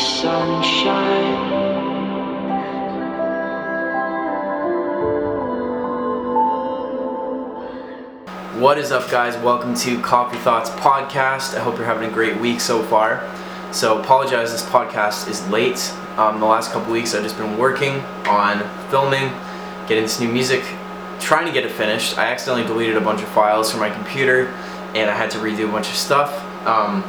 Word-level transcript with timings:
sunshine. 0.00 1.60
What 8.58 8.78
is 8.78 8.92
up, 8.92 9.10
guys? 9.10 9.36
Welcome 9.36 9.74
to 9.76 10.00
Coffee 10.00 10.38
Thoughts 10.38 10.70
Podcast. 10.70 11.54
I 11.54 11.60
hope 11.60 11.76
you're 11.76 11.84
having 11.84 12.08
a 12.08 12.12
great 12.12 12.40
week 12.40 12.60
so 12.60 12.82
far. 12.82 13.22
So, 13.72 14.00
apologize, 14.00 14.52
this 14.52 14.62
podcast 14.64 15.28
is 15.28 15.46
late. 15.48 15.92
Um, 16.16 16.40
the 16.40 16.46
last 16.46 16.72
couple 16.72 16.92
weeks, 16.92 17.14
I've 17.14 17.22
just 17.22 17.36
been 17.36 17.58
working 17.58 18.00
on 18.26 18.58
filming, 18.88 19.30
getting 19.86 20.04
this 20.04 20.18
new 20.18 20.28
music, 20.28 20.64
trying 21.20 21.46
to 21.46 21.52
get 21.52 21.64
it 21.64 21.72
finished. 21.72 22.16
I 22.16 22.26
accidentally 22.26 22.66
deleted 22.66 22.96
a 22.96 23.02
bunch 23.02 23.20
of 23.20 23.28
files 23.28 23.70
from 23.70 23.80
my 23.80 23.90
computer, 23.90 24.46
and 24.94 25.10
I 25.10 25.14
had 25.14 25.30
to 25.32 25.38
redo 25.38 25.68
a 25.68 25.72
bunch 25.72 25.88
of 25.88 25.94
stuff. 25.94 26.42
Um, 26.66 27.02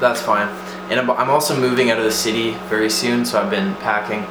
that's 0.00 0.20
fine. 0.20 0.48
And 0.90 0.98
I'm, 0.98 1.30
also 1.30 1.58
moving 1.58 1.90
out 1.90 1.98
of 1.98 2.04
the 2.04 2.10
city 2.10 2.52
very 2.68 2.90
soon, 2.90 3.24
so 3.24 3.40
I've 3.40 3.50
been 3.50 3.76
packing. 3.76 4.24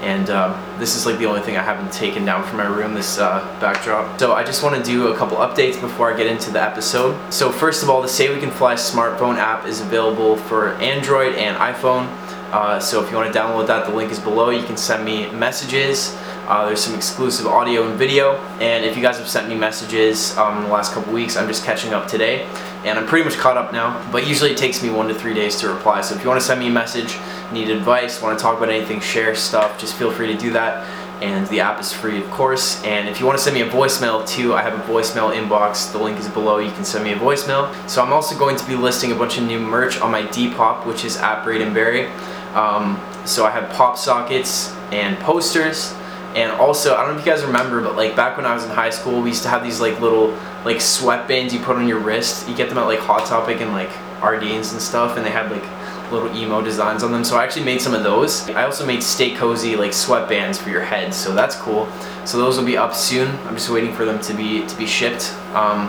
And 0.00 0.30
uh, 0.30 0.58
this 0.78 0.96
is 0.96 1.04
like 1.04 1.18
the 1.18 1.26
only 1.26 1.40
thing 1.40 1.56
I 1.56 1.62
haven't 1.62 1.92
taken 1.92 2.24
down 2.24 2.42
from 2.44 2.56
my 2.56 2.66
room, 2.66 2.94
this 2.94 3.18
uh, 3.18 3.40
backdrop. 3.60 4.18
So 4.18 4.32
I 4.32 4.42
just 4.42 4.62
want 4.62 4.76
to 4.76 4.82
do 4.82 5.08
a 5.08 5.16
couple 5.16 5.36
updates 5.38 5.80
before 5.80 6.12
I 6.12 6.16
get 6.16 6.26
into 6.26 6.50
the 6.50 6.62
episode. 6.62 7.18
So 7.30 7.50
first 7.52 7.82
of 7.82 7.90
all, 7.90 8.00
the 8.00 8.08
Say 8.08 8.34
We 8.34 8.40
Can 8.40 8.50
Fly 8.50 8.74
smartphone 8.74 9.36
app 9.36 9.66
is 9.66 9.80
available 9.80 10.36
for 10.36 10.74
Android 10.74 11.34
and 11.34 11.56
iPhone. 11.56 12.06
Uh, 12.52 12.78
so 12.78 13.02
if 13.02 13.10
you 13.10 13.16
want 13.16 13.32
to 13.32 13.38
download 13.38 13.66
that, 13.66 13.86
the 13.86 13.94
link 13.94 14.10
is 14.10 14.20
below. 14.20 14.50
You 14.50 14.64
can 14.64 14.76
send 14.76 15.04
me 15.04 15.30
messages. 15.32 16.16
Uh, 16.46 16.64
there's 16.66 16.80
some 16.80 16.94
exclusive 16.94 17.44
audio 17.44 17.88
and 17.88 17.98
video. 17.98 18.36
And 18.60 18.84
if 18.84 18.96
you 18.96 19.02
guys 19.02 19.18
have 19.18 19.28
sent 19.28 19.48
me 19.48 19.56
messages 19.56 20.36
um, 20.38 20.58
in 20.58 20.64
the 20.64 20.70
last 20.70 20.92
couple 20.92 21.12
weeks, 21.12 21.36
I'm 21.36 21.48
just 21.48 21.64
catching 21.64 21.92
up 21.92 22.06
today. 22.06 22.48
And 22.84 22.96
I'm 22.96 23.06
pretty 23.06 23.24
much 23.24 23.36
caught 23.36 23.56
up 23.56 23.72
now. 23.72 24.00
But 24.12 24.28
usually 24.28 24.52
it 24.52 24.56
takes 24.56 24.80
me 24.80 24.90
one 24.90 25.08
to 25.08 25.14
three 25.14 25.34
days 25.34 25.58
to 25.60 25.68
reply. 25.68 26.02
So 26.02 26.14
if 26.14 26.22
you 26.22 26.28
want 26.28 26.40
to 26.40 26.46
send 26.46 26.60
me 26.60 26.68
a 26.68 26.70
message, 26.70 27.16
need 27.52 27.68
advice, 27.68 28.22
want 28.22 28.38
to 28.38 28.42
talk 28.42 28.56
about 28.56 28.70
anything, 28.70 29.00
share 29.00 29.34
stuff, 29.34 29.76
just 29.80 29.96
feel 29.96 30.12
free 30.12 30.28
to 30.28 30.38
do 30.38 30.52
that. 30.52 30.86
And 31.20 31.48
the 31.48 31.60
app 31.60 31.80
is 31.80 31.92
free, 31.92 32.22
of 32.22 32.30
course. 32.30 32.80
And 32.84 33.08
if 33.08 33.18
you 33.18 33.26
want 33.26 33.38
to 33.38 33.42
send 33.42 33.54
me 33.54 33.62
a 33.62 33.68
voicemail 33.68 34.28
too, 34.28 34.54
I 34.54 34.62
have 34.62 34.74
a 34.74 34.82
voicemail 34.92 35.34
inbox. 35.34 35.90
The 35.90 35.98
link 35.98 36.16
is 36.20 36.28
below. 36.28 36.58
You 36.58 36.70
can 36.70 36.84
send 36.84 37.02
me 37.02 37.12
a 37.12 37.16
voicemail. 37.16 37.74
So 37.88 38.04
I'm 38.04 38.12
also 38.12 38.38
going 38.38 38.56
to 38.56 38.66
be 38.66 38.76
listing 38.76 39.10
a 39.10 39.16
bunch 39.16 39.36
of 39.36 39.44
new 39.44 39.58
merch 39.58 39.98
on 40.00 40.12
my 40.12 40.22
Depop, 40.22 40.86
which 40.86 41.04
is 41.04 41.16
at 41.16 41.42
Braden 41.42 41.74
Barrie. 41.74 42.06
Um, 42.54 43.00
so 43.24 43.44
I 43.44 43.50
have 43.50 43.68
pop 43.70 43.98
sockets 43.98 44.72
and 44.92 45.18
posters. 45.18 45.92
And 46.36 46.52
also, 46.52 46.94
I 46.94 46.98
don't 47.02 47.14
know 47.14 47.20
if 47.20 47.26
you 47.26 47.32
guys 47.32 47.42
remember, 47.42 47.80
but 47.80 47.96
like 47.96 48.14
back 48.14 48.36
when 48.36 48.44
I 48.44 48.52
was 48.52 48.62
in 48.62 48.70
high 48.70 48.90
school, 48.90 49.22
we 49.22 49.30
used 49.30 49.42
to 49.44 49.48
have 49.48 49.64
these 49.64 49.80
like 49.80 49.98
little 50.00 50.32
like 50.66 50.76
sweatbands 50.76 51.52
you 51.52 51.60
put 51.60 51.76
on 51.76 51.88
your 51.88 51.98
wrist. 51.98 52.46
You 52.46 52.54
get 52.54 52.68
them 52.68 52.76
at 52.76 52.84
like 52.84 52.98
Hot 52.98 53.24
Topic 53.24 53.62
and 53.62 53.72
like 53.72 53.90
Ardene's 54.20 54.72
and 54.72 54.80
stuff, 54.80 55.16
and 55.16 55.24
they 55.24 55.30
had 55.30 55.50
like 55.50 55.64
little 56.12 56.34
emo 56.36 56.60
designs 56.60 57.02
on 57.02 57.10
them. 57.10 57.24
So 57.24 57.38
I 57.38 57.42
actually 57.42 57.64
made 57.64 57.80
some 57.80 57.94
of 57.94 58.02
those. 58.02 58.48
I 58.50 58.64
also 58.64 58.84
made 58.84 59.02
Stay 59.02 59.34
Cozy 59.34 59.76
like 59.76 59.92
sweatbands 59.92 60.58
for 60.58 60.68
your 60.68 60.82
head, 60.82 61.14
so 61.14 61.34
that's 61.34 61.56
cool. 61.56 61.88
So 62.26 62.36
those 62.36 62.58
will 62.58 62.66
be 62.66 62.76
up 62.76 62.94
soon. 62.94 63.28
I'm 63.46 63.54
just 63.54 63.70
waiting 63.70 63.94
for 63.94 64.04
them 64.04 64.20
to 64.20 64.34
be 64.34 64.66
to 64.66 64.76
be 64.76 64.86
shipped. 64.86 65.32
Um, 65.54 65.88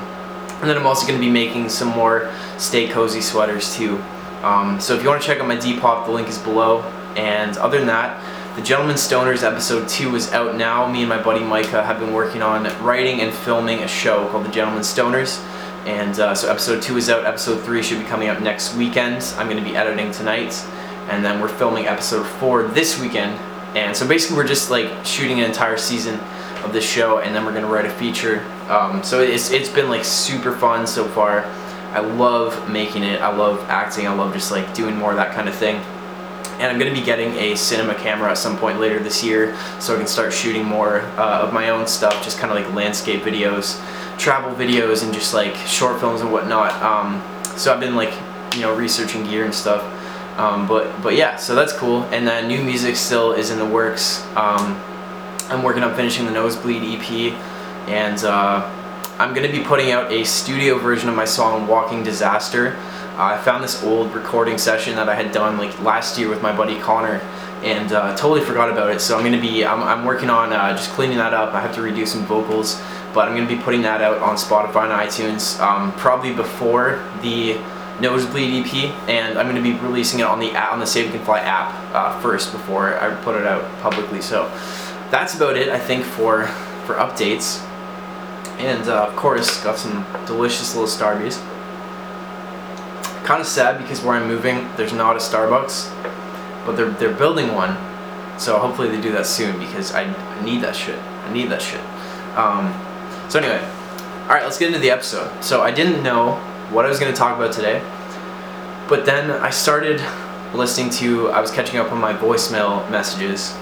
and 0.62 0.70
then 0.70 0.78
I'm 0.78 0.88
also 0.88 1.06
going 1.06 1.20
to 1.20 1.25
be 1.25 1.31
making 1.31 1.68
some 1.68 1.90
more 1.90 2.31
Stay 2.58 2.88
Cozy 2.88 3.20
sweaters 3.20 3.75
too. 3.75 4.02
Um, 4.44 4.80
so 4.80 4.95
if 4.95 5.03
you 5.03 5.09
want 5.09 5.22
to 5.22 5.28
check 5.28 5.40
out 5.40 5.48
my 5.48 5.58
Depop, 5.58 6.06
the 6.06 6.12
link 6.14 6.30
is 6.30 6.38
below. 6.38 6.84
And 7.18 7.58
other 7.58 7.80
than 7.80 7.88
that, 7.88 8.23
the 8.58 8.63
Gentleman 8.63 8.95
Stoners 8.95 9.44
episode 9.44 9.88
2 9.88 10.16
is 10.16 10.31
out 10.31 10.55
now. 10.55 10.91
Me 10.91 11.02
and 11.02 11.09
my 11.09 11.22
buddy 11.22 11.41
Micah 11.41 11.83
have 11.83 12.00
been 12.00 12.11
working 12.11 12.41
on 12.41 12.63
writing 12.83 13.22
and 13.22 13.31
filming 13.31 13.83
a 13.83 13.88
show 13.88 14.27
called 14.30 14.45
The 14.45 14.52
Gentleman 14.52 14.81
Stoners. 14.81 15.38
And 15.86 16.19
uh, 16.19 16.33
so 16.33 16.50
episode 16.50 16.81
2 16.81 16.97
is 16.97 17.08
out, 17.08 17.23
episode 17.23 17.63
3 17.63 17.83
should 17.83 18.00
be 18.00 18.05
coming 18.05 18.30
out 18.30 18.41
next 18.41 18.73
weekend. 18.73 19.23
I'm 19.38 19.47
going 19.47 19.63
to 19.63 19.69
be 19.69 19.78
editing 19.78 20.09
tonight. 20.09 20.55
And 21.11 21.23
then 21.23 21.39
we're 21.39 21.50
filming 21.50 21.85
episode 21.85 22.25
4 22.25 22.69
this 22.69 23.00
weekend. 23.00 23.40
And 23.78 23.95
so 23.95 24.07
basically 24.07 24.38
we're 24.38 24.47
just 24.47 24.72
like 24.72 25.06
shooting 25.06 25.39
an 25.39 25.45
entire 25.45 25.78
season 25.78 26.19
of 26.63 26.74
this 26.74 26.84
show 26.84 27.19
and 27.19 27.35
then 27.35 27.45
we're 27.45 27.53
going 27.53 27.63
to 27.63 27.72
write 27.72 27.85
a 27.85 27.91
feature. 27.91 28.44
Um, 28.69 29.03
so 29.03 29.22
it's, 29.22 29.51
it's 29.51 29.69
been 29.69 29.88
like 29.88 30.03
super 30.03 30.51
fun 30.51 30.88
so 30.88 31.07
far. 31.07 31.45
I 31.91 32.00
love 32.00 32.72
making 32.72 33.03
it. 33.03 33.22
I 33.22 33.35
love 33.38 33.59
acting. 33.69 34.07
I 34.07 34.13
love 34.16 34.34
just 34.34 34.50
like 34.50 34.74
doing 34.74 34.95
more 34.95 35.12
of 35.12 35.18
that 35.18 35.35
kind 35.35 35.47
of 35.47 35.53
thing 35.53 35.79
and 36.59 36.72
I'm 36.72 36.79
going 36.79 36.94
to 36.94 37.00
be 37.00 37.06
getting 37.06 37.34
a 37.34 37.56
cinema 37.56 37.95
camera 37.95 38.31
at 38.31 38.38
some 38.38 38.57
point 38.57 38.79
later 38.79 39.00
this 39.00 39.23
year 39.23 39.56
so 39.79 39.94
I 39.94 39.97
can 39.97 40.07
start 40.07 40.34
shooting 40.34 40.66
more 40.66 41.01
uh, 41.18 41.41
of 41.44 41.53
my 41.53 41.69
own 41.69 41.85
stuff, 41.88 42.23
just 42.23 42.40
kind 42.40 42.51
of 42.51 42.63
like 42.63 42.73
landscape 42.73 43.22
videos, 43.22 43.79
travel 44.18 44.53
videos, 44.53 45.03
and 45.03 45.13
just 45.13 45.34
like 45.34 45.56
short 45.56 46.00
films 46.00 46.22
and 46.22 46.31
whatnot. 46.31 46.73
Um, 46.81 47.22
so 47.57 47.73
I've 47.73 47.79
been 47.79 47.95
like, 47.95 48.13
you 48.56 48.62
know, 48.62 48.75
researching 48.75 49.23
gear 49.23 49.45
and 49.45 49.53
stuff. 49.53 49.84
Um, 50.40 50.68
but 50.68 51.01
but 51.01 51.16
yeah, 51.16 51.35
so 51.35 51.56
that's 51.56 51.73
cool. 51.73 52.03
And 52.06 52.28
then 52.28 52.47
new 52.47 52.63
music 52.63 52.95
still 52.95 53.34
is 53.34 53.50
in 53.50 53.57
the 53.57 53.66
works. 53.66 54.24
Um, 54.35 54.79
I'm 55.50 55.63
working 55.63 55.84
on 55.84 55.95
finishing 55.95 56.25
the 56.25 56.31
Nosebleed 56.31 56.84
EP, 56.84 57.34
and 57.88 58.24
uh, 58.24 58.69
I'm 59.18 59.34
going 59.34 59.50
to 59.50 59.57
be 59.57 59.63
putting 59.63 59.91
out 59.91 60.12
a 60.12 60.24
studio 60.24 60.78
version 60.78 61.09
of 61.09 61.16
my 61.16 61.25
song 61.25 61.68
Walking 61.68 62.03
Disaster. 62.03 62.78
I 63.17 63.35
found 63.39 63.63
this 63.63 63.83
old 63.83 64.13
recording 64.13 64.59
session 64.59 64.95
that 64.97 65.09
I 65.09 65.16
had 65.16 65.31
done 65.31 65.57
like 65.57 65.81
last 65.81 66.19
year 66.19 66.29
with 66.29 66.44
my 66.44 66.55
buddy 66.55 66.79
Connor 66.79 67.19
and 67.63 67.91
uh, 67.91 68.16
totally 68.16 68.41
forgot 68.41 68.69
about 68.69 68.91
it. 68.91 69.01
So 69.01 69.17
I'm 69.17 69.23
gonna 69.23 69.41
be, 69.41 69.66
I'm, 69.66 69.81
I'm 69.81 70.05
working 70.05 70.29
on 70.29 70.53
uh, 70.53 70.73
just 70.73 70.91
cleaning 70.91 71.17
that 71.17 71.33
up. 71.33 71.51
I 71.56 71.59
have 71.59 71.73
to 71.75 71.81
redo 71.81 72.07
some 72.07 72.27
vocals, 72.27 72.79
but 73.16 73.27
I'm 73.27 73.35
gonna 73.35 73.47
be 73.47 73.56
putting 73.56 73.81
that 73.81 74.01
out 74.03 74.19
on 74.19 74.35
Spotify 74.35 74.83
and 74.83 75.09
iTunes 75.09 75.59
um, 75.59 75.91
probably 75.94 76.31
before 76.31 77.03
the 77.23 77.59
Nosebleed 78.00 78.63
EP, 78.63 78.73
and 79.09 79.39
I'm 79.39 79.47
gonna 79.47 79.63
be 79.63 79.73
releasing 79.73 80.19
it 80.19 80.27
on 80.27 80.39
the 80.39 80.56
on 80.56 80.79
the 80.79 80.85
Say 80.85 81.03
We 81.03 81.11
Can 81.11 81.25
Fly 81.25 81.39
app 81.39 81.73
uh, 81.95 82.19
first 82.19 82.51
before 82.51 83.00
I 83.00 83.16
put 83.23 83.35
it 83.35 83.47
out 83.47 83.63
publicly. 83.81 84.22
So 84.22 84.47
that's 85.09 85.33
about 85.33 85.57
it, 85.57 85.69
I 85.69 85.79
think, 85.79 86.06
for 86.06 86.45
for 86.85 86.94
updates. 86.94 87.63
And 88.59 88.88
uh, 88.88 89.07
of 89.07 89.16
course, 89.16 89.63
got 89.63 89.79
some 89.79 90.06
delicious 90.27 90.75
little 90.75 90.88
Starbies. 90.88 91.44
Kind 93.27 93.41
of 93.41 93.47
sad 93.47 93.77
because 93.77 94.01
where 94.01 94.15
I'm 94.15 94.25
moving, 94.25 94.69
there's 94.77 94.93
not 94.93 95.17
a 95.17 95.19
Starbucks, 95.19 95.91
but 96.65 96.77
they're 96.77 96.91
they're 96.91 97.13
building 97.13 97.53
one, 97.53 97.75
so 98.39 98.57
hopefully 98.57 98.88
they 98.88 99.01
do 99.01 99.11
that 99.11 99.25
soon 99.25 99.59
because 99.59 99.93
I, 99.93 100.03
I 100.03 100.45
need 100.45 100.61
that 100.61 100.77
shit. 100.77 100.97
I 100.97 101.33
need 101.33 101.49
that 101.49 101.61
shit. 101.61 101.81
Um, 102.38 102.73
so 103.29 103.39
anyway, 103.39 103.59
all 104.23 104.29
right, 104.29 104.43
let's 104.43 104.57
get 104.57 104.67
into 104.67 104.79
the 104.79 104.91
episode. 104.91 105.43
So 105.43 105.61
I 105.61 105.71
didn't 105.71 106.03
know 106.03 106.35
what 106.71 106.85
I 106.85 106.88
was 106.88 107.01
going 107.01 107.11
to 107.11 107.17
talk 107.17 107.35
about 107.35 107.51
today, 107.51 107.81
but 108.88 109.05
then 109.05 109.29
I 109.29 109.49
started 109.49 110.01
listening 110.53 110.89
to. 110.91 111.29
I 111.31 111.41
was 111.41 111.51
catching 111.51 111.81
up 111.81 111.91
on 111.91 111.99
my 111.99 112.13
voicemail 112.13 112.89
messages, 112.89 113.53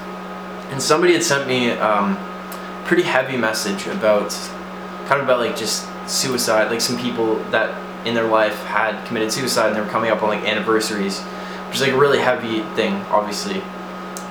and 0.70 0.80
somebody 0.80 1.12
had 1.12 1.24
sent 1.24 1.48
me 1.48 1.72
um, 1.72 2.16
pretty 2.84 3.02
heavy 3.02 3.36
message 3.36 3.88
about 3.88 4.30
kind 5.08 5.20
of 5.20 5.22
about 5.22 5.40
like 5.40 5.56
just 5.56 5.88
suicide, 6.08 6.70
like 6.70 6.80
some 6.80 6.96
people 6.96 7.42
that 7.50 7.85
in 8.06 8.14
their 8.14 8.28
life 8.28 8.62
had 8.64 9.04
committed 9.06 9.32
suicide 9.32 9.66
and 9.66 9.76
they 9.76 9.80
were 9.80 9.88
coming 9.88 10.10
up 10.10 10.22
on 10.22 10.28
like 10.28 10.44
anniversaries, 10.44 11.20
which 11.66 11.76
is 11.76 11.82
like 11.82 11.92
a 11.92 11.98
really 11.98 12.18
heavy 12.18 12.60
thing, 12.76 12.94
obviously. 13.10 13.60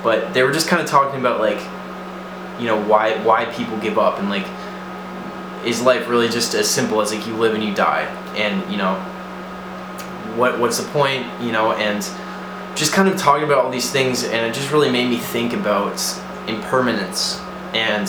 But 0.02 0.32
they 0.34 0.42
were 0.42 0.52
just 0.52 0.66
kind 0.66 0.80
of 0.80 0.88
talking 0.88 1.20
about 1.20 1.40
like, 1.40 1.60
you 2.58 2.66
know, 2.66 2.82
why 2.88 3.22
why 3.22 3.44
people 3.46 3.76
give 3.78 3.98
up 3.98 4.18
and 4.18 4.30
like, 4.30 4.46
is 5.64 5.82
life 5.82 6.08
really 6.08 6.28
just 6.28 6.54
as 6.54 6.68
simple 6.68 7.00
as 7.02 7.12
like 7.12 7.26
you 7.26 7.34
live 7.36 7.54
and 7.54 7.62
you 7.62 7.74
die, 7.74 8.04
and 8.34 8.70
you 8.70 8.78
know, 8.78 8.94
what 10.36 10.58
what's 10.58 10.78
the 10.78 10.88
point, 10.90 11.26
you 11.40 11.52
know, 11.52 11.72
and 11.72 12.08
just 12.74 12.92
kind 12.92 13.08
of 13.08 13.18
talking 13.18 13.44
about 13.44 13.64
all 13.64 13.70
these 13.70 13.90
things, 13.90 14.24
and 14.24 14.46
it 14.46 14.54
just 14.54 14.70
really 14.72 14.90
made 14.90 15.08
me 15.08 15.18
think 15.18 15.52
about 15.52 16.00
impermanence, 16.46 17.40
and 17.74 18.08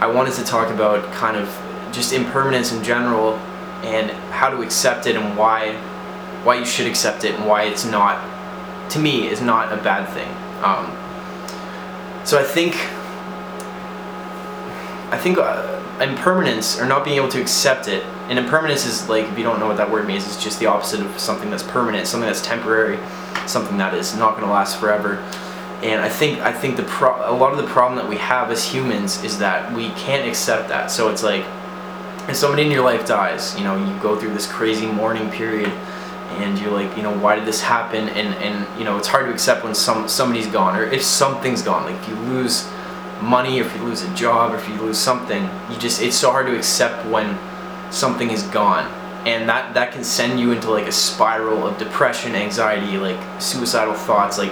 I 0.00 0.06
wanted 0.06 0.34
to 0.34 0.44
talk 0.44 0.70
about 0.70 1.12
kind 1.12 1.36
of 1.36 1.48
just 1.92 2.12
impermanence 2.12 2.72
in 2.72 2.82
general 2.82 3.38
and 3.82 4.10
how 4.32 4.50
to 4.50 4.62
accept 4.62 5.06
it 5.06 5.16
and 5.16 5.36
why 5.36 5.74
why 6.44 6.56
you 6.56 6.64
should 6.64 6.86
accept 6.86 7.24
it 7.24 7.34
and 7.34 7.46
why 7.46 7.64
it's 7.64 7.84
not 7.84 8.18
to 8.90 8.98
me 8.98 9.28
is 9.28 9.40
not 9.40 9.72
a 9.72 9.76
bad 9.76 10.08
thing. 10.08 10.28
Um, 10.62 10.90
so 12.24 12.38
I 12.38 12.44
think 12.44 12.74
I 15.12 15.18
think 15.18 15.38
uh, 15.38 15.80
impermanence 16.00 16.80
or 16.80 16.86
not 16.86 17.04
being 17.04 17.16
able 17.16 17.28
to 17.28 17.40
accept 17.40 17.86
it 17.86 18.04
and 18.28 18.38
impermanence 18.38 18.86
is 18.86 19.08
like 19.08 19.26
if 19.26 19.36
you 19.36 19.44
don't 19.44 19.60
know 19.60 19.66
what 19.66 19.76
that 19.76 19.90
word 19.90 20.06
means 20.06 20.26
it's 20.26 20.42
just 20.42 20.58
the 20.58 20.66
opposite 20.66 21.00
of 21.00 21.18
something 21.18 21.50
that's 21.50 21.62
permanent 21.62 22.06
something 22.06 22.26
that's 22.26 22.40
temporary 22.42 22.98
something 23.46 23.76
that 23.78 23.94
is 23.94 24.14
not 24.14 24.32
going 24.32 24.46
to 24.46 24.52
last 24.52 24.78
forever. 24.78 25.16
And 25.82 26.00
I 26.00 26.08
think 26.08 26.40
I 26.40 26.52
think 26.52 26.76
the 26.76 26.84
pro- 26.84 27.28
a 27.28 27.34
lot 27.34 27.52
of 27.52 27.58
the 27.58 27.66
problem 27.66 27.96
that 27.96 28.08
we 28.08 28.16
have 28.16 28.50
as 28.50 28.64
humans 28.64 29.22
is 29.24 29.38
that 29.38 29.72
we 29.72 29.90
can't 29.90 30.28
accept 30.28 30.68
that. 30.68 30.90
So 30.90 31.08
it's 31.08 31.22
like 31.22 31.44
if 32.28 32.36
somebody 32.36 32.62
in 32.64 32.70
your 32.70 32.84
life 32.84 33.06
dies, 33.06 33.56
you 33.58 33.64
know, 33.64 33.76
you 33.76 34.00
go 34.00 34.16
through 34.18 34.32
this 34.32 34.46
crazy 34.50 34.86
mourning 34.86 35.30
period 35.30 35.68
and 36.38 36.58
you're 36.58 36.70
like, 36.72 36.96
you 36.96 37.02
know, 37.02 37.16
why 37.18 37.36
did 37.36 37.44
this 37.44 37.60
happen? 37.60 38.08
And, 38.10 38.34
and 38.36 38.78
you 38.78 38.84
know, 38.84 38.96
it's 38.96 39.08
hard 39.08 39.26
to 39.26 39.32
accept 39.32 39.64
when 39.64 39.74
some 39.74 40.08
somebody's 40.08 40.46
gone 40.46 40.76
or 40.78 40.84
if 40.84 41.02
something's 41.02 41.62
gone. 41.62 41.84
Like 41.84 42.00
if 42.02 42.08
you 42.08 42.14
lose 42.16 42.68
money, 43.20 43.58
if 43.58 43.74
you 43.76 43.82
lose 43.82 44.02
a 44.02 44.14
job, 44.14 44.52
or 44.52 44.56
if 44.56 44.68
you 44.68 44.74
lose 44.76 44.98
something, 44.98 45.48
you 45.70 45.76
just 45.78 46.00
it's 46.00 46.16
so 46.16 46.30
hard 46.30 46.46
to 46.46 46.56
accept 46.56 47.06
when 47.08 47.38
something 47.92 48.30
is 48.30 48.42
gone. 48.44 48.86
and 49.26 49.48
that 49.48 49.74
that 49.74 49.92
can 49.92 50.02
send 50.02 50.40
you 50.40 50.50
into 50.52 50.68
like 50.70 50.86
a 50.88 50.92
spiral 50.92 51.66
of 51.66 51.78
depression 51.78 52.34
anxiety 52.34 52.98
like 52.98 53.20
suicidal 53.40 53.94
thoughts 53.94 54.36
like 54.38 54.50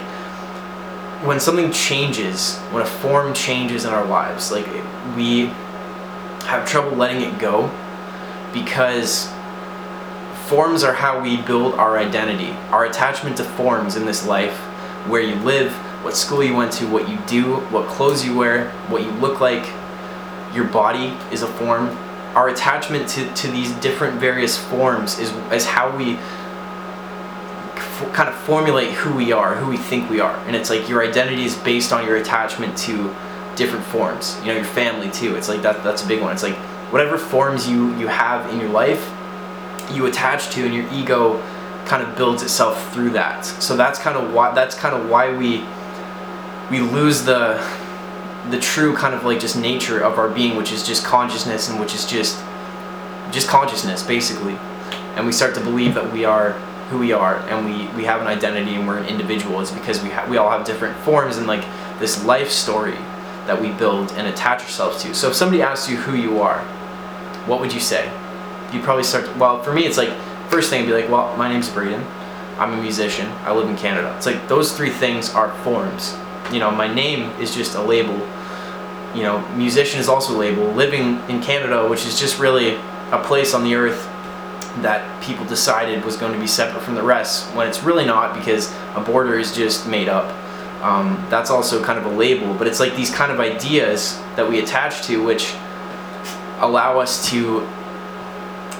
when 1.26 1.40
something 1.40 1.72
changes 1.72 2.56
when 2.70 2.82
a 2.82 2.86
form 2.86 3.34
changes 3.34 3.84
in 3.84 3.90
our 3.92 4.04
lives 4.06 4.52
like 4.52 4.66
we 5.16 5.50
have 6.50 6.68
trouble 6.68 6.96
letting 6.96 7.20
it 7.20 7.38
go 7.38 7.70
because 8.52 9.30
forms 10.46 10.82
are 10.82 10.92
how 10.92 11.20
we 11.20 11.40
build 11.42 11.74
our 11.74 11.96
identity 11.96 12.50
our 12.70 12.84
attachment 12.84 13.36
to 13.36 13.44
forms 13.44 13.96
in 13.96 14.04
this 14.04 14.26
life 14.26 14.56
where 15.06 15.22
you 15.22 15.34
live 15.36 15.72
what 16.04 16.16
school 16.16 16.42
you 16.42 16.54
went 16.54 16.72
to 16.72 16.86
what 16.86 17.08
you 17.08 17.16
do 17.26 17.56
what 17.66 17.88
clothes 17.88 18.24
you 18.24 18.36
wear 18.36 18.68
what 18.88 19.02
you 19.02 19.10
look 19.12 19.40
like 19.40 19.72
your 20.54 20.64
body 20.64 21.16
is 21.32 21.42
a 21.42 21.46
form 21.46 21.96
our 22.34 22.48
attachment 22.48 23.08
to, 23.08 23.32
to 23.34 23.48
these 23.48 23.72
different 23.74 24.20
various 24.20 24.56
forms 24.56 25.18
is, 25.18 25.32
is 25.52 25.66
how 25.66 25.94
we 25.96 26.14
f- 27.76 28.12
kind 28.12 28.28
of 28.28 28.34
formulate 28.34 28.92
who 28.92 29.14
we 29.14 29.32
are, 29.32 29.56
who 29.56 29.68
we 29.68 29.76
think 29.76 30.08
we 30.08 30.20
are. 30.20 30.36
And 30.46 30.54
it's 30.54 30.70
like 30.70 30.88
your 30.88 31.02
identity 31.02 31.44
is 31.44 31.56
based 31.56 31.92
on 31.92 32.06
your 32.06 32.16
attachment 32.16 32.76
to 32.78 33.14
different 33.60 33.84
forms. 33.84 34.36
You 34.40 34.46
know, 34.46 34.54
your 34.54 34.64
family 34.64 35.10
too. 35.10 35.36
It's 35.36 35.48
like 35.48 35.60
that 35.62 35.84
that's 35.84 36.02
a 36.02 36.08
big 36.08 36.22
one. 36.22 36.32
It's 36.32 36.42
like 36.42 36.56
whatever 36.90 37.18
forms 37.18 37.68
you 37.68 37.94
you 37.96 38.08
have 38.08 38.50
in 38.52 38.58
your 38.58 38.70
life, 38.70 39.12
you 39.92 40.06
attach 40.06 40.48
to 40.54 40.64
and 40.64 40.74
your 40.74 40.90
ego 40.92 41.40
kind 41.84 42.02
of 42.02 42.16
builds 42.16 42.42
itself 42.42 42.92
through 42.92 43.10
that. 43.10 43.44
So 43.44 43.76
that's 43.76 43.98
kind 43.98 44.16
of 44.16 44.32
why 44.32 44.52
that's 44.54 44.74
kind 44.74 44.94
of 44.96 45.10
why 45.10 45.36
we 45.36 45.62
we 46.70 46.80
lose 46.80 47.22
the 47.22 47.62
the 48.48 48.58
true 48.58 48.96
kind 48.96 49.14
of 49.14 49.24
like 49.24 49.38
just 49.38 49.56
nature 49.56 50.00
of 50.00 50.18
our 50.18 50.30
being, 50.30 50.56
which 50.56 50.72
is 50.72 50.84
just 50.84 51.04
consciousness 51.04 51.68
and 51.68 51.78
which 51.78 51.94
is 51.94 52.06
just 52.06 52.42
just 53.30 53.46
consciousness 53.46 54.02
basically. 54.02 54.56
And 55.16 55.26
we 55.26 55.32
start 55.32 55.54
to 55.56 55.60
believe 55.60 55.94
that 55.94 56.10
we 56.12 56.24
are 56.24 56.52
who 56.88 56.98
we 56.98 57.12
are 57.12 57.36
and 57.48 57.66
we, 57.66 57.86
we 57.96 58.04
have 58.04 58.20
an 58.20 58.26
identity 58.26 58.74
and 58.74 58.88
we're 58.88 58.98
an 58.98 59.06
individual 59.06 59.60
is 59.60 59.70
because 59.70 60.02
we 60.02 60.08
ha- 60.10 60.26
we 60.28 60.38
all 60.38 60.50
have 60.50 60.66
different 60.66 60.96
forms 60.98 61.36
and 61.36 61.46
like 61.46 61.64
this 62.00 62.24
life 62.24 62.50
story 62.50 62.96
that 63.50 63.60
we 63.60 63.70
build 63.72 64.12
and 64.12 64.28
attach 64.28 64.62
ourselves 64.62 65.02
to. 65.02 65.14
So 65.14 65.28
if 65.28 65.34
somebody 65.34 65.60
asks 65.60 65.90
you 65.90 65.96
who 65.96 66.14
you 66.14 66.40
are, 66.40 66.60
what 67.46 67.60
would 67.60 67.72
you 67.72 67.80
say? 67.80 68.10
You 68.72 68.80
probably 68.80 69.04
start 69.04 69.26
to, 69.26 69.38
well 69.38 69.62
for 69.62 69.72
me 69.72 69.84
it's 69.84 69.98
like 69.98 70.10
first 70.48 70.70
thing 70.70 70.82
I'd 70.82 70.86
be 70.86 70.92
like, 70.92 71.08
well, 71.08 71.36
my 71.36 71.48
name's 71.52 71.68
Braden. 71.68 72.04
I'm 72.58 72.78
a 72.78 72.82
musician. 72.82 73.26
I 73.44 73.52
live 73.52 73.68
in 73.68 73.76
Canada. 73.76 74.14
It's 74.16 74.26
like 74.26 74.46
those 74.48 74.76
three 74.76 74.90
things 74.90 75.34
are 75.34 75.52
forms 75.64 76.16
you 76.52 76.58
know, 76.58 76.70
my 76.70 76.92
name 76.92 77.30
is 77.40 77.54
just 77.54 77.74
a 77.74 77.82
label. 77.82 78.14
You 79.14 79.22
know, 79.22 79.46
musician 79.56 80.00
is 80.00 80.08
also 80.08 80.36
a 80.36 80.38
label. 80.38 80.64
Living 80.72 81.20
in 81.28 81.40
Canada, 81.42 81.88
which 81.88 82.06
is 82.06 82.18
just 82.18 82.38
really 82.38 82.74
a 83.12 83.22
place 83.24 83.54
on 83.54 83.64
the 83.64 83.74
earth 83.74 84.06
that 84.82 85.22
people 85.22 85.44
decided 85.46 86.04
was 86.04 86.16
going 86.16 86.32
to 86.32 86.38
be 86.38 86.46
separate 86.46 86.82
from 86.82 86.94
the 86.94 87.02
rest, 87.02 87.52
when 87.54 87.66
it's 87.66 87.82
really 87.82 88.04
not 88.04 88.34
because 88.34 88.72
a 88.94 89.00
border 89.00 89.38
is 89.38 89.54
just 89.54 89.86
made 89.86 90.08
up. 90.08 90.34
Um, 90.82 91.26
that's 91.28 91.50
also 91.50 91.82
kind 91.84 91.98
of 91.98 92.06
a 92.06 92.16
label, 92.16 92.54
but 92.54 92.66
it's 92.66 92.80
like 92.80 92.96
these 92.96 93.10
kind 93.10 93.30
of 93.30 93.38
ideas 93.38 94.18
that 94.36 94.48
we 94.48 94.60
attach 94.60 95.02
to, 95.06 95.22
which 95.22 95.54
allow 96.58 96.98
us 96.98 97.28
to 97.30 97.68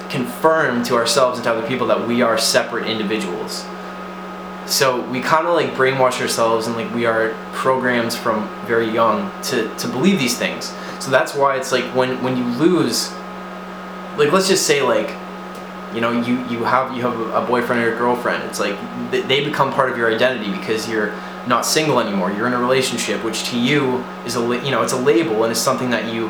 confirm 0.09 0.83
to 0.83 0.95
ourselves 0.95 1.37
and 1.37 1.43
to 1.45 1.51
other 1.51 1.67
people 1.67 1.87
that 1.87 2.07
we 2.07 2.21
are 2.21 2.37
separate 2.37 2.87
individuals. 2.87 3.65
So 4.65 5.01
we 5.09 5.21
kind 5.21 5.47
of 5.47 5.53
like 5.53 5.73
brainwash 5.73 6.21
ourselves 6.21 6.67
and 6.67 6.75
like 6.75 6.93
we 6.93 7.05
are 7.05 7.35
programs 7.51 8.15
from 8.15 8.47
very 8.65 8.89
young 8.89 9.31
to, 9.43 9.73
to 9.75 9.87
believe 9.87 10.19
these 10.19 10.37
things. 10.37 10.73
So 10.99 11.11
that's 11.11 11.35
why 11.35 11.57
it's 11.57 11.71
like 11.71 11.83
when, 11.95 12.21
when 12.23 12.37
you 12.37 12.43
lose, 12.43 13.11
like 14.17 14.31
let's 14.31 14.47
just 14.47 14.65
say 14.65 14.81
like, 14.81 15.15
you 15.93 15.99
know, 15.99 16.11
you, 16.11 16.37
you 16.45 16.63
have 16.63 16.95
you 16.95 17.01
have 17.01 17.19
a 17.33 17.45
boyfriend 17.45 17.83
or 17.83 17.93
a 17.93 17.97
girlfriend. 17.97 18.43
It's 18.43 18.61
like 18.61 18.77
they 19.11 19.43
become 19.43 19.73
part 19.73 19.91
of 19.91 19.97
your 19.97 20.13
identity 20.13 20.49
because 20.51 20.87
you're 20.87 21.13
not 21.47 21.65
single 21.65 21.99
anymore. 21.99 22.31
You're 22.31 22.47
in 22.47 22.53
a 22.53 22.59
relationship, 22.59 23.23
which 23.23 23.49
to 23.49 23.59
you 23.59 24.03
is 24.25 24.35
a 24.35 24.41
you 24.41 24.71
know 24.71 24.83
it's 24.83 24.93
a 24.93 24.99
label 24.99 25.43
and 25.43 25.51
it's 25.51 25.59
something 25.59 25.89
that 25.91 26.13
you 26.13 26.29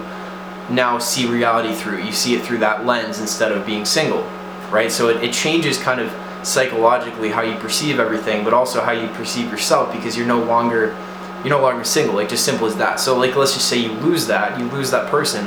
now 0.69 0.97
see 0.97 1.27
reality 1.27 1.73
through. 1.73 2.03
You 2.03 2.11
see 2.11 2.35
it 2.35 2.43
through 2.43 2.59
that 2.59 2.85
lens 2.85 3.19
instead 3.19 3.51
of 3.51 3.65
being 3.65 3.85
single, 3.85 4.23
right? 4.71 4.91
So 4.91 5.09
it, 5.09 5.23
it 5.23 5.33
changes 5.33 5.77
kind 5.77 5.99
of 5.99 6.13
psychologically 6.43 7.29
how 7.29 7.41
you 7.41 7.55
perceive 7.57 7.99
everything, 7.99 8.43
but 8.43 8.53
also 8.53 8.81
how 8.81 8.91
you 8.91 9.07
perceive 9.09 9.51
yourself 9.51 9.93
because 9.93 10.17
you're 10.17 10.27
no 10.27 10.43
longer 10.43 10.97
you're 11.43 11.49
no 11.49 11.61
longer 11.61 11.83
single. 11.83 12.15
Like 12.15 12.29
just 12.29 12.45
simple 12.45 12.67
as 12.67 12.75
that. 12.77 12.99
So 12.99 13.17
like 13.17 13.35
let's 13.35 13.53
just 13.53 13.67
say 13.67 13.77
you 13.77 13.91
lose 13.93 14.27
that, 14.27 14.59
you 14.59 14.65
lose 14.65 14.91
that 14.91 15.09
person. 15.09 15.45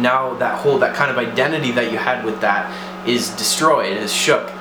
Now 0.00 0.34
that 0.34 0.58
whole 0.58 0.78
that 0.78 0.94
kind 0.94 1.10
of 1.10 1.18
identity 1.18 1.72
that 1.72 1.90
you 1.90 1.98
had 1.98 2.24
with 2.24 2.40
that 2.40 2.70
is 3.08 3.30
destroyed, 3.30 3.96
is 3.96 4.12
shook. 4.12 4.52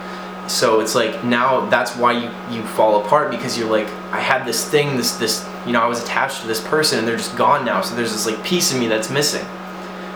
So 0.49 0.79
it's 0.79 0.95
like 0.95 1.23
now 1.23 1.69
that's 1.69 1.95
why 1.95 2.13
you, 2.13 2.55
you 2.55 2.63
fall 2.63 3.05
apart 3.05 3.29
because 3.29 3.57
you're 3.57 3.69
like, 3.69 3.87
I 4.11 4.19
had 4.19 4.45
this 4.45 4.67
thing, 4.67 4.97
this 4.97 5.17
this 5.17 5.47
you 5.65 5.73
know, 5.73 5.81
I 5.81 5.87
was 5.87 6.03
attached 6.03 6.41
to 6.41 6.47
this 6.47 6.59
person 6.59 6.99
and 6.99 7.07
they're 7.07 7.17
just 7.17 7.37
gone 7.37 7.65
now. 7.65 7.81
So 7.81 7.95
there's 7.95 8.11
this 8.11 8.25
like 8.25 8.43
piece 8.43 8.73
of 8.73 8.79
me 8.79 8.87
that's 8.87 9.09
missing. 9.09 9.45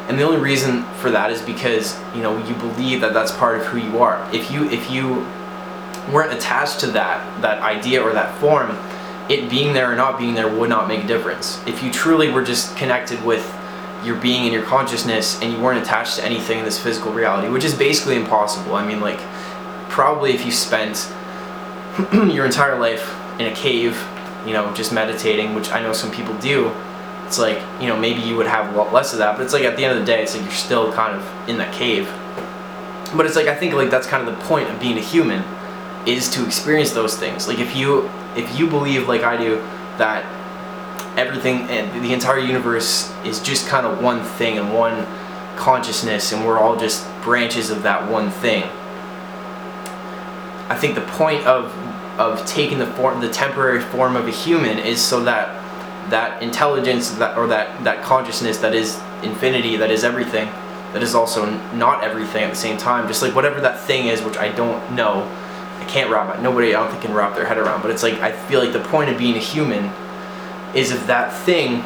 And 0.07 0.19
the 0.19 0.23
only 0.23 0.39
reason 0.39 0.83
for 0.95 1.11
that 1.11 1.31
is 1.31 1.41
because 1.41 1.97
you 2.15 2.21
know 2.21 2.37
you 2.45 2.55
believe 2.55 3.01
that 3.01 3.13
that's 3.13 3.31
part 3.31 3.59
of 3.59 3.65
who 3.67 3.77
you 3.77 3.99
are. 3.99 4.27
If 4.33 4.51
you 4.51 4.69
if 4.69 4.89
you 4.89 5.25
weren't 6.11 6.33
attached 6.33 6.79
to 6.81 6.87
that 6.87 7.41
that 7.41 7.61
idea 7.61 8.01
or 8.01 8.11
that 8.13 8.37
form, 8.39 8.77
it 9.29 9.49
being 9.49 9.73
there 9.73 9.91
or 9.91 9.95
not 9.95 10.17
being 10.17 10.33
there 10.33 10.53
would 10.53 10.69
not 10.69 10.87
make 10.87 11.03
a 11.03 11.07
difference. 11.07 11.61
If 11.67 11.83
you 11.83 11.91
truly 11.91 12.31
were 12.31 12.43
just 12.43 12.75
connected 12.75 13.23
with 13.23 13.45
your 14.03 14.17
being 14.17 14.43
and 14.43 14.53
your 14.53 14.63
consciousness 14.63 15.41
and 15.41 15.53
you 15.53 15.59
weren't 15.61 15.81
attached 15.81 16.17
to 16.17 16.25
anything 16.25 16.59
in 16.59 16.65
this 16.65 16.77
physical 16.77 17.13
reality, 17.13 17.47
which 17.47 17.63
is 17.63 17.73
basically 17.73 18.15
impossible. 18.15 18.75
I 18.75 18.85
mean 18.85 18.99
like 18.99 19.19
probably 19.93 20.33
if 20.33 20.43
you 20.43 20.51
spent 20.51 21.07
your 22.33 22.47
entire 22.47 22.79
life 22.79 23.15
in 23.39 23.45
a 23.45 23.55
cave, 23.55 23.95
you 24.43 24.51
know, 24.51 24.73
just 24.73 24.91
meditating, 24.91 25.53
which 25.53 25.71
I 25.71 25.83
know 25.83 25.93
some 25.93 26.09
people 26.09 26.35
do, 26.39 26.71
it's 27.27 27.37
like 27.37 27.59
you 27.79 27.87
know 27.87 27.97
maybe 27.97 28.21
you 28.21 28.35
would 28.35 28.47
have 28.47 28.73
a 28.73 28.77
lot 28.77 28.91
less 28.91 29.13
of 29.13 29.19
that 29.19 29.37
but 29.37 29.43
it's 29.43 29.53
like 29.53 29.63
at 29.63 29.75
the 29.77 29.85
end 29.85 29.97
of 29.97 29.99
the 29.99 30.05
day 30.05 30.21
it's 30.21 30.35
like 30.35 30.43
you're 30.43 30.51
still 30.51 30.91
kind 30.93 31.15
of 31.15 31.49
in 31.49 31.57
that 31.57 31.73
cave. 31.73 32.05
But 33.15 33.25
it's 33.25 33.35
like 33.35 33.47
i 33.47 33.55
think 33.55 33.73
like 33.73 33.89
that's 33.89 34.07
kind 34.07 34.27
of 34.27 34.37
the 34.37 34.43
point 34.45 34.69
of 34.69 34.79
being 34.79 34.97
a 34.97 35.01
human 35.01 35.43
is 36.05 36.29
to 36.31 36.45
experience 36.45 36.91
those 36.91 37.17
things. 37.17 37.47
Like 37.47 37.59
if 37.59 37.75
you 37.75 38.09
if 38.35 38.59
you 38.59 38.67
believe 38.67 39.07
like 39.07 39.21
i 39.21 39.37
do 39.37 39.55
that 39.97 40.25
everything 41.17 41.61
and 41.69 42.03
the 42.03 42.13
entire 42.13 42.39
universe 42.39 43.13
is 43.23 43.39
just 43.39 43.67
kind 43.67 43.85
of 43.85 44.01
one 44.03 44.23
thing 44.23 44.57
and 44.57 44.73
one 44.73 45.07
consciousness 45.55 46.33
and 46.33 46.45
we're 46.45 46.59
all 46.59 46.75
just 46.75 47.07
branches 47.21 47.69
of 47.69 47.83
that 47.83 48.11
one 48.11 48.29
thing 48.29 48.63
i 50.73 50.77
think 50.77 50.95
the 50.95 51.01
point 51.01 51.45
of 51.45 51.71
of 52.19 52.45
taking 52.45 52.77
the 52.77 52.87
form 52.87 53.19
the 53.21 53.29
temporary 53.29 53.81
form 53.81 54.15
of 54.15 54.27
a 54.27 54.31
human 54.31 54.77
is 54.77 55.01
so 55.01 55.23
that 55.23 55.59
that 56.09 56.41
intelligence 56.43 57.11
that 57.11 57.37
or 57.37 57.47
that 57.47 57.83
that 57.83 58.03
consciousness 58.03 58.57
that 58.57 58.75
is 58.75 58.99
infinity 59.23 59.77
that 59.77 59.89
is 59.89 60.03
everything 60.03 60.47
that 60.93 61.01
is 61.01 61.15
also 61.15 61.49
not 61.73 62.03
everything 62.03 62.43
at 62.43 62.51
the 62.51 62.55
same 62.55 62.77
time. 62.77 63.07
Just 63.07 63.23
like 63.23 63.33
whatever 63.33 63.59
that 63.61 63.79
thing 63.79 64.07
is 64.07 64.21
which 64.21 64.37
i 64.37 64.49
don't 64.49 64.93
know 64.93 65.27
i 65.79 65.85
can't 65.85 66.09
wrap 66.09 66.33
it 66.35 66.41
nobody 66.41 66.69
i 66.69 66.79
don't 66.79 66.91
think 66.91 67.01
can 67.01 67.13
wrap 67.13 67.35
their 67.35 67.45
head 67.45 67.57
around 67.57 67.81
but 67.81 67.91
it's 67.91 68.03
like 68.03 68.13
i 68.21 68.31
feel 68.31 68.59
like 68.63 68.73
the 68.73 68.79
point 68.79 69.09
of 69.09 69.17
being 69.17 69.35
a 69.35 69.39
human 69.39 69.91
is 70.75 70.91
if 70.91 71.05
that 71.07 71.33
thing 71.45 71.83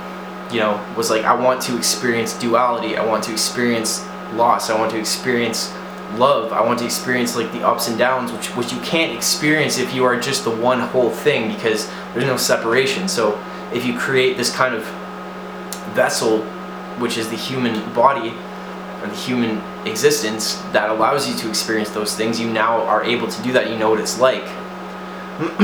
you 0.53 0.59
know 0.59 0.83
was 0.95 1.09
like 1.09 1.23
i 1.23 1.33
want 1.33 1.61
to 1.61 1.75
experience 1.77 2.37
duality 2.37 2.97
i 2.97 3.05
want 3.05 3.23
to 3.23 3.31
experience 3.31 4.05
loss 4.33 4.69
i 4.69 4.77
want 4.77 4.91
to 4.91 4.99
experience 4.99 5.73
love 6.13 6.53
i 6.53 6.61
want 6.61 6.79
to 6.79 6.85
experience 6.85 7.35
like 7.35 7.51
the 7.51 7.67
ups 7.67 7.87
and 7.87 7.97
downs 7.97 8.31
which 8.31 8.47
which 8.55 8.71
you 8.71 8.79
can't 8.79 9.13
experience 9.13 9.77
if 9.77 9.93
you 9.93 10.05
are 10.05 10.17
just 10.17 10.43
the 10.45 10.51
one 10.51 10.79
whole 10.79 11.09
thing 11.09 11.51
because 11.53 11.89
there's 12.13 12.25
no 12.25 12.37
separation 12.37 13.07
so 13.07 13.37
if 13.73 13.85
you 13.85 13.97
create 13.97 14.37
this 14.37 14.53
kind 14.55 14.73
of 14.73 14.83
vessel, 15.93 16.41
which 16.99 17.17
is 17.17 17.29
the 17.29 17.35
human 17.35 17.73
body 17.93 18.33
or 19.01 19.07
the 19.07 19.15
human 19.15 19.61
existence 19.85 20.55
that 20.73 20.89
allows 20.89 21.27
you 21.27 21.35
to 21.35 21.49
experience 21.49 21.89
those 21.91 22.15
things, 22.15 22.39
you 22.39 22.49
now 22.49 22.81
are 22.83 23.03
able 23.03 23.27
to 23.27 23.43
do 23.43 23.51
that. 23.53 23.69
You 23.69 23.77
know 23.77 23.89
what 23.89 23.99
it's 23.99 24.19
like. 24.19 24.45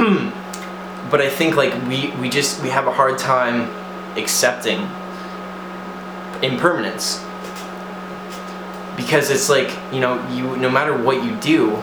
but 1.09 1.21
I 1.21 1.29
think 1.29 1.55
like 1.55 1.73
we 1.87 2.11
we 2.21 2.29
just 2.29 2.61
we 2.61 2.69
have 2.69 2.87
a 2.87 2.91
hard 2.91 3.17
time 3.17 3.69
accepting 4.17 4.79
impermanence 6.43 7.23
because 8.95 9.29
it's 9.29 9.49
like 9.49 9.71
you 9.91 9.99
know 9.99 10.25
you 10.29 10.55
no 10.57 10.69
matter 10.69 10.95
what 10.95 11.23
you 11.23 11.35
do 11.37 11.81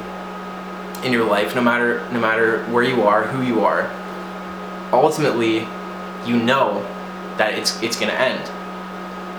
in 1.05 1.13
your 1.13 1.25
life 1.25 1.55
no 1.55 1.63
matter 1.63 2.07
no 2.13 2.21
matter 2.21 2.63
where 2.67 2.85
you 2.85 3.03
are 3.03 3.25
who 3.25 3.43
you 3.43 3.65
are 3.65 3.91
ultimately 4.93 5.67
you 6.27 6.37
know 6.37 6.87
that 7.39 7.59
it's 7.59 7.83
it's 7.83 7.99
gonna 7.99 8.13
end. 8.13 8.51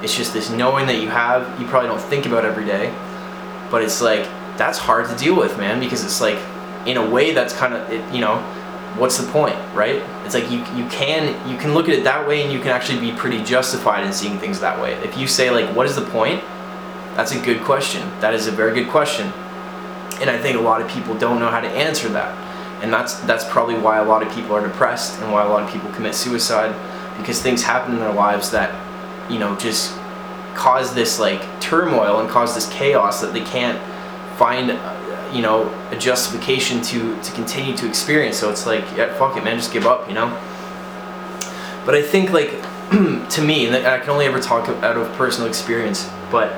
It's 0.04 0.16
just 0.16 0.34
this 0.34 0.50
knowing 0.50 0.88
that 0.88 1.00
you 1.00 1.10
have 1.10 1.60
you 1.60 1.68
probably 1.68 1.90
don't 1.90 2.02
think 2.02 2.26
about 2.26 2.46
every 2.46 2.66
day, 2.66 2.94
but 3.70 3.84
it's 3.84 4.02
like 4.02 4.28
that's 4.58 4.78
hard 4.78 5.08
to 5.10 5.16
deal 5.16 5.36
with, 5.36 5.58
man, 5.58 5.80
because 5.80 6.04
it's 6.04 6.22
like 6.22 6.40
in 6.86 6.98
a 6.98 7.10
way 7.10 7.32
that's 7.32 7.54
kind 7.54 7.74
of 7.74 7.90
it, 7.92 8.14
you 8.14 8.22
know 8.22 8.38
what's 8.98 9.18
the 9.18 9.32
point, 9.32 9.56
right? 9.74 10.04
It's 10.26 10.34
like 10.34 10.50
you 10.50 10.60
you 10.76 10.88
can 10.90 11.50
you 11.50 11.58
can 11.58 11.74
look 11.74 11.88
at 11.88 11.96
it 11.96 12.04
that 12.04 12.28
way 12.28 12.42
and 12.42 12.52
you 12.52 12.60
can 12.60 12.70
actually 12.70 13.00
be 13.00 13.16
pretty 13.16 13.44
justified 13.44 14.06
in 14.06 14.12
seeing 14.12 14.38
things 14.40 14.60
that 14.62 14.82
way. 14.82 14.94
If 15.04 15.18
you 15.18 15.28
say 15.28 15.52
like 15.52 15.74
what 15.76 15.86
is 15.86 15.96
the 15.96 16.06
point? 16.06 16.44
That's 17.22 17.34
a 17.34 17.40
good 17.40 17.62
question. 17.62 18.02
That 18.20 18.34
is 18.34 18.48
a 18.48 18.52
very 18.52 18.74
good 18.74 18.90
question. 18.90 19.32
and 20.22 20.28
I 20.28 20.40
think 20.40 20.58
a 20.58 20.60
lot 20.60 20.82
of 20.82 20.90
people 20.90 21.16
don't 21.16 21.38
know 21.40 21.50
how 21.50 21.62
to 21.62 21.68
answer 21.68 22.10
that. 22.10 22.36
And 22.82 22.92
that's 22.92 23.14
that's 23.30 23.46
probably 23.48 23.76
why 23.76 24.00
a 24.00 24.04
lot 24.04 24.24
of 24.24 24.34
people 24.34 24.56
are 24.56 24.68
depressed 24.68 25.22
and 25.22 25.32
why 25.32 25.44
a 25.44 25.48
lot 25.48 25.62
of 25.62 25.72
people 25.72 25.92
commit 25.92 26.16
suicide 26.16 26.74
because 27.20 27.40
things 27.40 27.62
happen 27.62 27.94
in 27.94 28.00
their 28.00 28.12
lives 28.12 28.50
that 28.50 28.74
you 29.30 29.38
know 29.38 29.56
just 29.58 29.96
cause 30.56 30.96
this 30.96 31.20
like 31.20 31.44
turmoil 31.60 32.22
and 32.22 32.28
cause 32.28 32.56
this 32.56 32.68
chaos 32.74 33.22
that 33.22 33.34
they 33.34 33.44
can't 33.44 33.80
find 34.36 34.72
uh, 34.72 35.30
you 35.32 35.44
know 35.44 35.70
a 35.92 35.96
justification 35.96 36.82
to 36.82 37.22
to 37.22 37.32
continue 37.34 37.78
to 37.78 37.88
experience 37.88 38.36
so 38.36 38.50
it's 38.50 38.66
like 38.66 38.84
yeah 38.98 39.14
fuck 39.14 39.38
it 39.38 39.44
man 39.44 39.58
just 39.58 39.72
give 39.72 39.86
up 39.86 40.08
you 40.08 40.16
know 40.16 40.30
but 41.86 41.94
i 41.94 42.02
think 42.02 42.32
like 42.32 42.50
to 43.30 43.44
me 43.44 43.68
and 43.68 43.76
i 43.86 44.00
can 44.00 44.10
only 44.10 44.26
ever 44.26 44.40
talk 44.40 44.68
out 44.84 44.98
of 44.98 45.08
personal 45.14 45.48
experience 45.48 46.10
but 46.32 46.52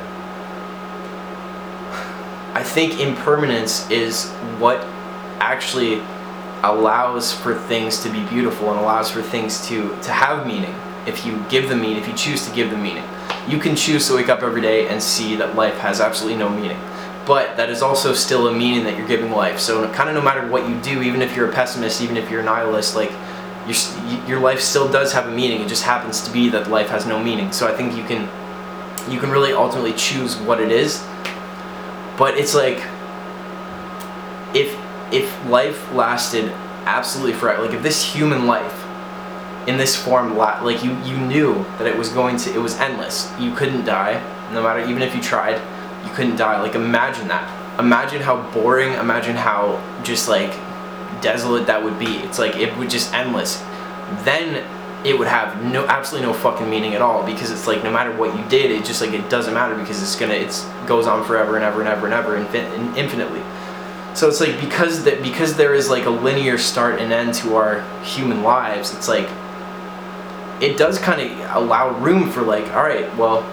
i 2.53 2.63
think 2.63 3.00
impermanence 3.00 3.89
is 3.89 4.29
what 4.60 4.86
actually 5.39 6.01
allows 6.63 7.33
for 7.33 7.53
things 7.53 8.01
to 8.01 8.10
be 8.10 8.24
beautiful 8.27 8.72
and 8.72 8.79
allows 8.79 9.12
for 9.12 9.22
things 9.22 9.65
to 9.67 9.89
to 10.01 10.12
have 10.12 10.48
meaning. 10.48 10.74
If 11.05 11.25
you 11.25 11.43
give 11.50 11.67
them 11.67 11.81
meaning 11.81 11.98
if 11.98 12.07
you 12.07 12.13
choose 12.13 12.48
to 12.48 12.55
give 12.55 12.72
them 12.72 12.81
meaning. 12.81 13.03
You 13.48 13.60
can 13.60 13.75
choose 13.75 14.07
to 14.07 14.15
wake 14.15 14.29
up 14.29 14.41
every 14.41 14.62
day 14.62 14.88
and 14.88 15.03
see 15.03 15.36
that 15.36 15.55
life 15.55 15.77
has 15.79 16.00
absolutely 16.00 16.39
no 16.39 16.50
meaning. 16.50 16.79
But 17.25 17.57
that 17.57 17.69
is 17.69 17.81
also 17.81 18.13
still 18.13 18.48
a 18.48 18.53
meaning 18.53 18.86
that 18.86 18.98
you're 18.98 19.07
giving 19.07 19.31
life. 19.31 19.60
So 19.60 19.91
kind 19.93 20.10
of 20.10 20.15
no 20.15 20.22
matter 20.22 20.48
what 20.48 20.67
you 20.67 20.79
do 20.79 21.01
even 21.01 21.22
if 21.22 21.36
you're 21.36 21.50
a 21.50 21.53
pessimist 21.53 22.01
even 22.01 22.15
if 22.15 22.31
you're 22.31 22.41
a 22.41 22.45
nihilist 22.45 22.95
like 22.95 23.12
your, 23.67 24.27
your 24.27 24.39
life 24.39 24.62
still 24.62 24.89
does 24.89 25.12
have 25.12 25.27
a 25.27 25.31
meaning. 25.31 25.62
It 25.62 25.67
just 25.67 25.83
happens 25.83 26.22
to 26.22 26.31
be 26.31 26.48
that 26.50 26.69
life 26.69 26.89
has 26.89 27.05
no 27.05 27.22
meaning. 27.22 27.51
So 27.51 27.67
i 27.67 27.75
think 27.75 27.98
you 27.98 28.03
can 28.05 28.29
you 29.12 29.19
can 29.19 29.31
really 29.31 29.51
ultimately 29.51 29.93
choose 29.93 30.38
what 30.38 30.62
it 30.62 30.72
is 30.72 31.03
but 32.17 32.38
it's 32.38 32.53
like 32.53 32.82
if 34.53 34.77
if 35.12 35.46
life 35.46 35.91
lasted 35.93 36.51
absolutely 36.86 37.34
forever 37.34 37.63
like 37.63 37.74
if 37.74 37.82
this 37.84 38.03
human 38.13 38.46
life 38.46 38.84
in 39.67 39.77
this 39.77 39.96
form 39.96 40.36
like 40.36 40.84
you 40.84 40.91
you 41.03 41.17
knew 41.17 41.53
that 41.77 41.88
it 41.88 41.98
was 41.98 42.10
going 42.10 42.38
to 42.38 42.53
it 42.53 42.60
was 42.60 42.77
endless. 42.79 43.32
You 43.39 43.53
couldn't 43.53 43.86
die 43.86 44.22
no 44.51 44.62
matter 44.62 44.88
even 44.89 45.01
if 45.01 45.15
you 45.15 45.22
tried 45.22 45.62
you 46.05 46.12
couldn't 46.12 46.36
die. 46.36 46.62
Like 46.62 46.75
imagine 46.75 47.27
that. 47.29 47.79
Imagine 47.79 48.22
how 48.22 48.50
boring 48.51 48.93
imagine 48.93 49.36
how 49.36 49.82
just 50.03 50.27
like 50.27 50.51
desolate 51.22 51.65
that 51.67 51.84
would 51.84 51.98
be. 51.98 52.17
It's 52.17 52.39
like 52.39 52.58
it 52.58 52.77
would 52.77 52.89
just 52.89 53.13
endless. 53.13 53.63
Then 54.24 54.65
it 55.05 55.17
would 55.17 55.27
have 55.27 55.63
no 55.63 55.86
absolutely 55.88 56.27
no 56.27 56.33
fucking 56.33 56.69
meaning 56.69 56.93
at 56.93 57.01
all 57.01 57.25
because 57.25 57.51
it's 57.51 57.67
like 57.67 57.83
no 57.83 57.91
matter 57.91 58.15
what 58.15 58.38
you 58.38 58.43
did 58.50 58.72
it 58.72 58.86
just 58.86 59.01
like 59.01 59.12
it 59.12 59.29
doesn't 59.29 59.53
matter 59.53 59.75
because 59.75 60.01
it's 60.01 60.15
gonna 60.15 60.33
it's 60.33 60.65
goes 60.88 61.07
on 61.07 61.25
forever 61.25 61.55
and 61.55 61.65
ever 61.65 61.81
and 61.81 61.89
ever 61.89 62.05
and 62.05 62.13
ever 62.13 62.38
infin- 62.38 62.98
infinitely 62.98 63.41
so 64.15 64.27
it's 64.27 64.39
like 64.39 64.60
because 64.62 65.03
that 65.03 65.22
because 65.22 65.55
there 65.55 65.74
is 65.74 65.89
like 65.89 66.05
a 66.05 66.10
linear 66.10 66.57
start 66.57 67.01
and 67.01 67.12
end 67.12 67.33
to 67.33 67.55
our 67.55 67.81
human 68.03 68.43
lives 68.43 68.93
it's 68.93 69.07
like 69.07 69.29
it 70.63 70.77
does 70.77 70.98
kind 70.98 71.22
of 71.22 71.55
allow 71.57 71.91
room 72.00 72.29
for 72.31 72.41
like, 72.41 72.74
all 72.74 72.83
right, 72.83 73.13
well, 73.17 73.43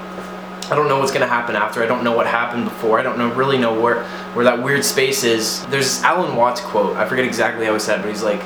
I 0.71 0.77
don't 0.77 0.87
know 0.89 1.01
what's 1.01 1.11
gonna 1.11 1.27
happen 1.27 1.57
after. 1.57 1.83
I 1.83 1.87
don't 1.87 2.05
know 2.05 2.17
what 2.17 2.29
happened 2.29 2.65
before. 2.65 3.01
I 3.01 3.03
don't 3.03 3.19
know 3.19 3.33
really 3.35 3.59
know 3.59 3.79
where 3.79 4.05
where 4.35 4.45
that 4.45 4.63
weird 4.63 4.85
space 4.85 5.25
is. 5.25 5.67
There's 5.67 6.03
Alan 6.03 6.37
Watts 6.37 6.61
quote. 6.61 6.97
I 6.97 7.09
forget 7.09 7.25
exactly 7.25 7.67
how 7.67 7.73
he 7.73 7.81
said, 7.81 8.01
but 8.03 8.09
he's 8.09 8.23
like, 8.23 8.41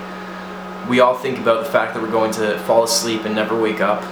we 0.88 1.00
all 1.00 1.14
think 1.14 1.38
about 1.38 1.64
the 1.64 1.70
fact 1.70 1.94
that 1.94 2.02
we're 2.02 2.10
going 2.10 2.32
to 2.32 2.58
fall 2.60 2.84
asleep 2.84 3.24
and 3.24 3.34
never 3.34 3.58
wake 3.58 3.80
up, 3.80 4.02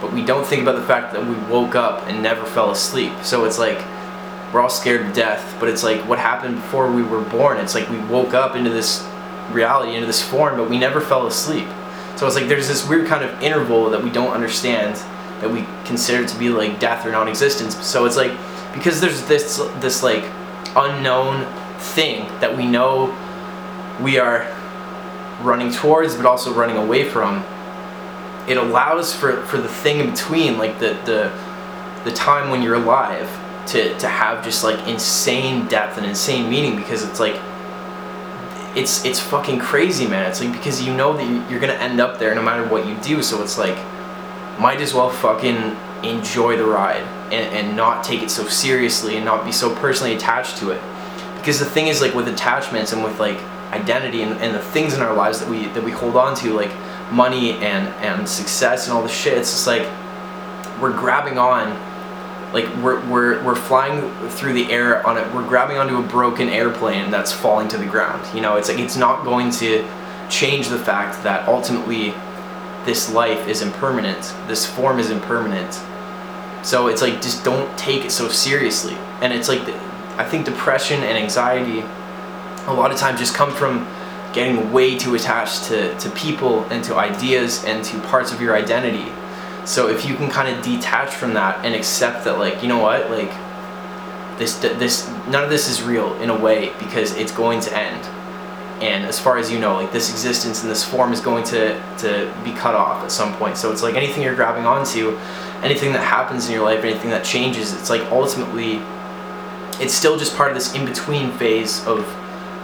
but 0.00 0.12
we 0.12 0.24
don't 0.24 0.46
think 0.46 0.62
about 0.62 0.76
the 0.76 0.86
fact 0.86 1.12
that 1.12 1.26
we 1.26 1.34
woke 1.52 1.74
up 1.74 2.06
and 2.06 2.22
never 2.22 2.44
fell 2.44 2.70
asleep. 2.70 3.12
So 3.22 3.44
it's 3.44 3.58
like 3.58 3.78
we're 4.52 4.60
all 4.60 4.70
scared 4.70 5.06
of 5.06 5.12
death, 5.12 5.56
but 5.58 5.68
it's 5.68 5.82
like 5.82 6.00
what 6.08 6.18
happened 6.18 6.56
before 6.56 6.90
we 6.90 7.02
were 7.02 7.22
born. 7.22 7.58
It's 7.58 7.74
like 7.74 7.88
we 7.90 7.98
woke 8.06 8.34
up 8.34 8.56
into 8.56 8.70
this 8.70 9.06
reality, 9.50 9.94
into 9.94 10.06
this 10.06 10.22
form, 10.22 10.56
but 10.56 10.70
we 10.70 10.78
never 10.78 11.00
fell 11.00 11.26
asleep. 11.26 11.68
So 12.16 12.26
it's 12.26 12.36
like 12.36 12.48
there's 12.48 12.68
this 12.68 12.88
weird 12.88 13.06
kind 13.06 13.24
of 13.24 13.42
interval 13.42 13.90
that 13.90 14.02
we 14.02 14.10
don't 14.10 14.32
understand 14.32 14.96
that 15.40 15.50
we 15.50 15.66
consider 15.84 16.26
to 16.26 16.38
be 16.38 16.48
like 16.48 16.78
death 16.78 17.04
or 17.04 17.10
non-existence. 17.10 17.76
So 17.84 18.04
it's 18.04 18.16
like 18.16 18.32
because 18.72 19.00
there's 19.00 19.22
this 19.26 19.56
this 19.80 20.02
like 20.02 20.24
unknown 20.76 21.44
thing 21.78 22.26
that 22.40 22.56
we 22.56 22.66
know 22.66 23.14
we 24.00 24.18
are 24.18 24.46
running 25.40 25.72
towards 25.72 26.14
but 26.14 26.26
also 26.26 26.52
running 26.52 26.76
away 26.76 27.08
from 27.08 27.44
it 28.46 28.56
allows 28.56 29.14
for 29.14 29.42
for 29.44 29.58
the 29.58 29.68
thing 29.68 30.00
in 30.00 30.10
between 30.10 30.58
like 30.58 30.78
the 30.78 30.98
the 31.04 31.32
the 32.04 32.12
time 32.12 32.50
when 32.50 32.62
you're 32.62 32.74
alive 32.74 33.28
to 33.66 33.96
to 33.98 34.08
have 34.08 34.44
just 34.44 34.62
like 34.62 34.86
insane 34.86 35.66
depth 35.66 35.96
and 35.96 36.06
insane 36.06 36.50
meaning 36.50 36.76
because 36.76 37.02
it's 37.02 37.18
like 37.18 37.36
it's 38.76 39.04
it's 39.04 39.20
fucking 39.20 39.58
crazy, 39.58 40.06
man. 40.06 40.28
It's 40.28 40.40
like 40.40 40.52
because 40.52 40.82
you 40.82 40.92
know 40.94 41.16
that 41.16 41.50
you're 41.50 41.60
gonna 41.60 41.74
end 41.74 42.00
up 42.00 42.18
there 42.18 42.34
no 42.34 42.42
matter 42.42 42.66
what 42.66 42.86
you 42.86 42.96
do. 42.96 43.22
So 43.22 43.42
it's 43.42 43.56
like, 43.56 43.76
might 44.58 44.80
as 44.80 44.92
well 44.92 45.10
fucking 45.10 45.76
enjoy 46.02 46.56
the 46.56 46.64
ride 46.64 47.02
and, 47.32 47.54
and 47.54 47.76
not 47.76 48.04
take 48.04 48.22
it 48.22 48.30
so 48.30 48.46
seriously 48.46 49.16
and 49.16 49.24
not 49.24 49.44
be 49.44 49.52
so 49.52 49.74
personally 49.76 50.14
attached 50.14 50.58
to 50.58 50.70
it. 50.70 50.80
Because 51.36 51.58
the 51.58 51.64
thing 51.64 51.86
is, 51.86 52.00
like 52.00 52.14
with 52.14 52.28
attachments 52.28 52.92
and 52.92 53.04
with 53.04 53.18
like 53.20 53.38
identity 53.74 54.22
and, 54.22 54.38
and 54.40 54.54
the 54.54 54.60
things 54.60 54.94
in 54.94 55.00
our 55.02 55.14
lives 55.14 55.40
that 55.40 55.48
we 55.48 55.66
that 55.68 55.82
we 55.82 55.90
hold 55.90 56.16
on 56.16 56.36
to, 56.36 56.52
like 56.52 56.72
money 57.12 57.52
and 57.52 57.88
and 58.02 58.28
success 58.28 58.86
and 58.86 58.96
all 58.96 59.02
the 59.02 59.08
shit. 59.08 59.36
It's 59.36 59.50
just 59.50 59.66
like 59.66 59.86
we're 60.80 60.96
grabbing 60.96 61.38
on 61.38 61.76
like 62.54 62.72
we're, 62.76 63.04
we're, 63.10 63.42
we're 63.44 63.56
flying 63.56 64.08
through 64.28 64.52
the 64.52 64.70
air 64.70 65.04
on 65.06 65.18
it 65.18 65.34
we're 65.34 65.46
grabbing 65.46 65.76
onto 65.76 65.96
a 65.96 66.02
broken 66.02 66.48
airplane 66.48 67.10
that's 67.10 67.32
falling 67.32 67.68
to 67.68 67.76
the 67.76 67.84
ground 67.84 68.24
you 68.34 68.40
know 68.40 68.56
it's 68.56 68.68
like 68.68 68.78
it's 68.78 68.96
not 68.96 69.24
going 69.24 69.50
to 69.50 69.86
change 70.30 70.68
the 70.68 70.78
fact 70.78 71.22
that 71.24 71.46
ultimately 71.48 72.14
this 72.84 73.12
life 73.12 73.48
is 73.48 73.60
impermanent 73.60 74.34
this 74.46 74.64
form 74.64 74.98
is 74.98 75.10
impermanent 75.10 75.80
so 76.62 76.86
it's 76.86 77.02
like 77.02 77.20
just 77.20 77.44
don't 77.44 77.76
take 77.76 78.04
it 78.04 78.10
so 78.10 78.28
seriously 78.28 78.94
and 79.20 79.32
it's 79.32 79.48
like 79.48 79.60
i 80.16 80.24
think 80.24 80.44
depression 80.44 81.02
and 81.02 81.18
anxiety 81.18 81.80
a 82.66 82.74
lot 82.74 82.90
of 82.90 82.98
times 82.98 83.18
just 83.18 83.34
come 83.34 83.52
from 83.52 83.86
getting 84.32 84.72
way 84.72 84.98
too 84.98 85.14
attached 85.14 85.64
to, 85.64 85.96
to 85.98 86.10
people 86.10 86.64
and 86.64 86.82
to 86.84 86.96
ideas 86.96 87.64
and 87.64 87.84
to 87.84 87.98
parts 88.00 88.32
of 88.32 88.40
your 88.40 88.56
identity 88.56 89.10
so 89.64 89.88
if 89.88 90.06
you 90.06 90.14
can 90.14 90.30
kind 90.30 90.54
of 90.54 90.62
detach 90.62 91.14
from 91.14 91.34
that 91.34 91.64
and 91.64 91.74
accept 91.74 92.24
that, 92.24 92.38
like, 92.38 92.62
you 92.62 92.68
know 92.68 92.78
what, 92.78 93.10
like, 93.10 93.32
this 94.38 94.58
this 94.58 95.08
none 95.28 95.44
of 95.44 95.50
this 95.50 95.68
is 95.68 95.82
real 95.82 96.12
in 96.14 96.28
a 96.28 96.38
way 96.38 96.72
because 96.80 97.14
it's 97.16 97.32
going 97.32 97.60
to 97.60 97.76
end. 97.76 98.04
And 98.82 99.04
as 99.04 99.18
far 99.18 99.38
as 99.38 99.50
you 99.50 99.60
know, 99.60 99.76
like 99.76 99.92
this 99.92 100.10
existence 100.10 100.62
and 100.62 100.70
this 100.70 100.84
form 100.84 101.12
is 101.12 101.20
going 101.20 101.44
to 101.44 101.80
to 101.98 102.34
be 102.44 102.52
cut 102.52 102.74
off 102.74 103.04
at 103.04 103.12
some 103.12 103.32
point. 103.36 103.56
So 103.56 103.70
it's 103.70 103.82
like 103.82 103.94
anything 103.94 104.24
you're 104.24 104.34
grabbing 104.34 104.66
onto, 104.66 105.16
anything 105.62 105.92
that 105.92 106.02
happens 106.02 106.46
in 106.46 106.52
your 106.52 106.64
life, 106.64 106.84
anything 106.84 107.10
that 107.10 107.24
changes, 107.24 107.72
it's 107.72 107.88
like 107.88 108.02
ultimately 108.10 108.82
it's 109.80 109.94
still 109.94 110.18
just 110.18 110.36
part 110.36 110.50
of 110.50 110.56
this 110.56 110.74
in 110.74 110.84
between 110.84 111.30
phase 111.32 111.86
of 111.86 112.04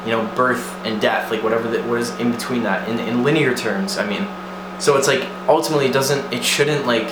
you 0.05 0.11
know 0.11 0.27
birth 0.35 0.75
and 0.85 1.01
death 1.01 1.31
like 1.31 1.43
whatever 1.43 1.69
that 1.71 1.87
what 1.87 2.01
is 2.01 2.11
in 2.19 2.31
between 2.31 2.63
that 2.63 2.89
in, 2.89 2.99
in 3.01 3.23
linear 3.23 3.55
terms 3.55 3.99
i 3.99 4.07
mean 4.07 4.27
so 4.79 4.97
it's 4.97 5.07
like 5.07 5.29
ultimately 5.49 5.87
it 5.87 5.93
doesn't 5.93 6.33
it 6.33 6.43
shouldn't 6.43 6.87
like 6.87 7.11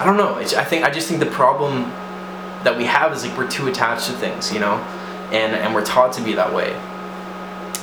I 0.00 0.04
don't 0.04 0.16
know. 0.16 0.34
I 0.34 0.64
think 0.64 0.84
I 0.84 0.90
just 0.90 1.08
think 1.08 1.20
the 1.20 1.26
problem 1.26 1.82
that 2.64 2.76
we 2.76 2.84
have 2.84 3.12
is 3.12 3.24
like 3.24 3.36
we're 3.38 3.48
too 3.48 3.68
attached 3.68 4.06
to 4.06 4.12
things, 4.12 4.52
you 4.52 4.58
know, 4.58 4.74
and 5.30 5.54
and 5.54 5.72
we're 5.74 5.84
taught 5.84 6.12
to 6.14 6.22
be 6.22 6.34
that 6.34 6.52
way. 6.52 6.78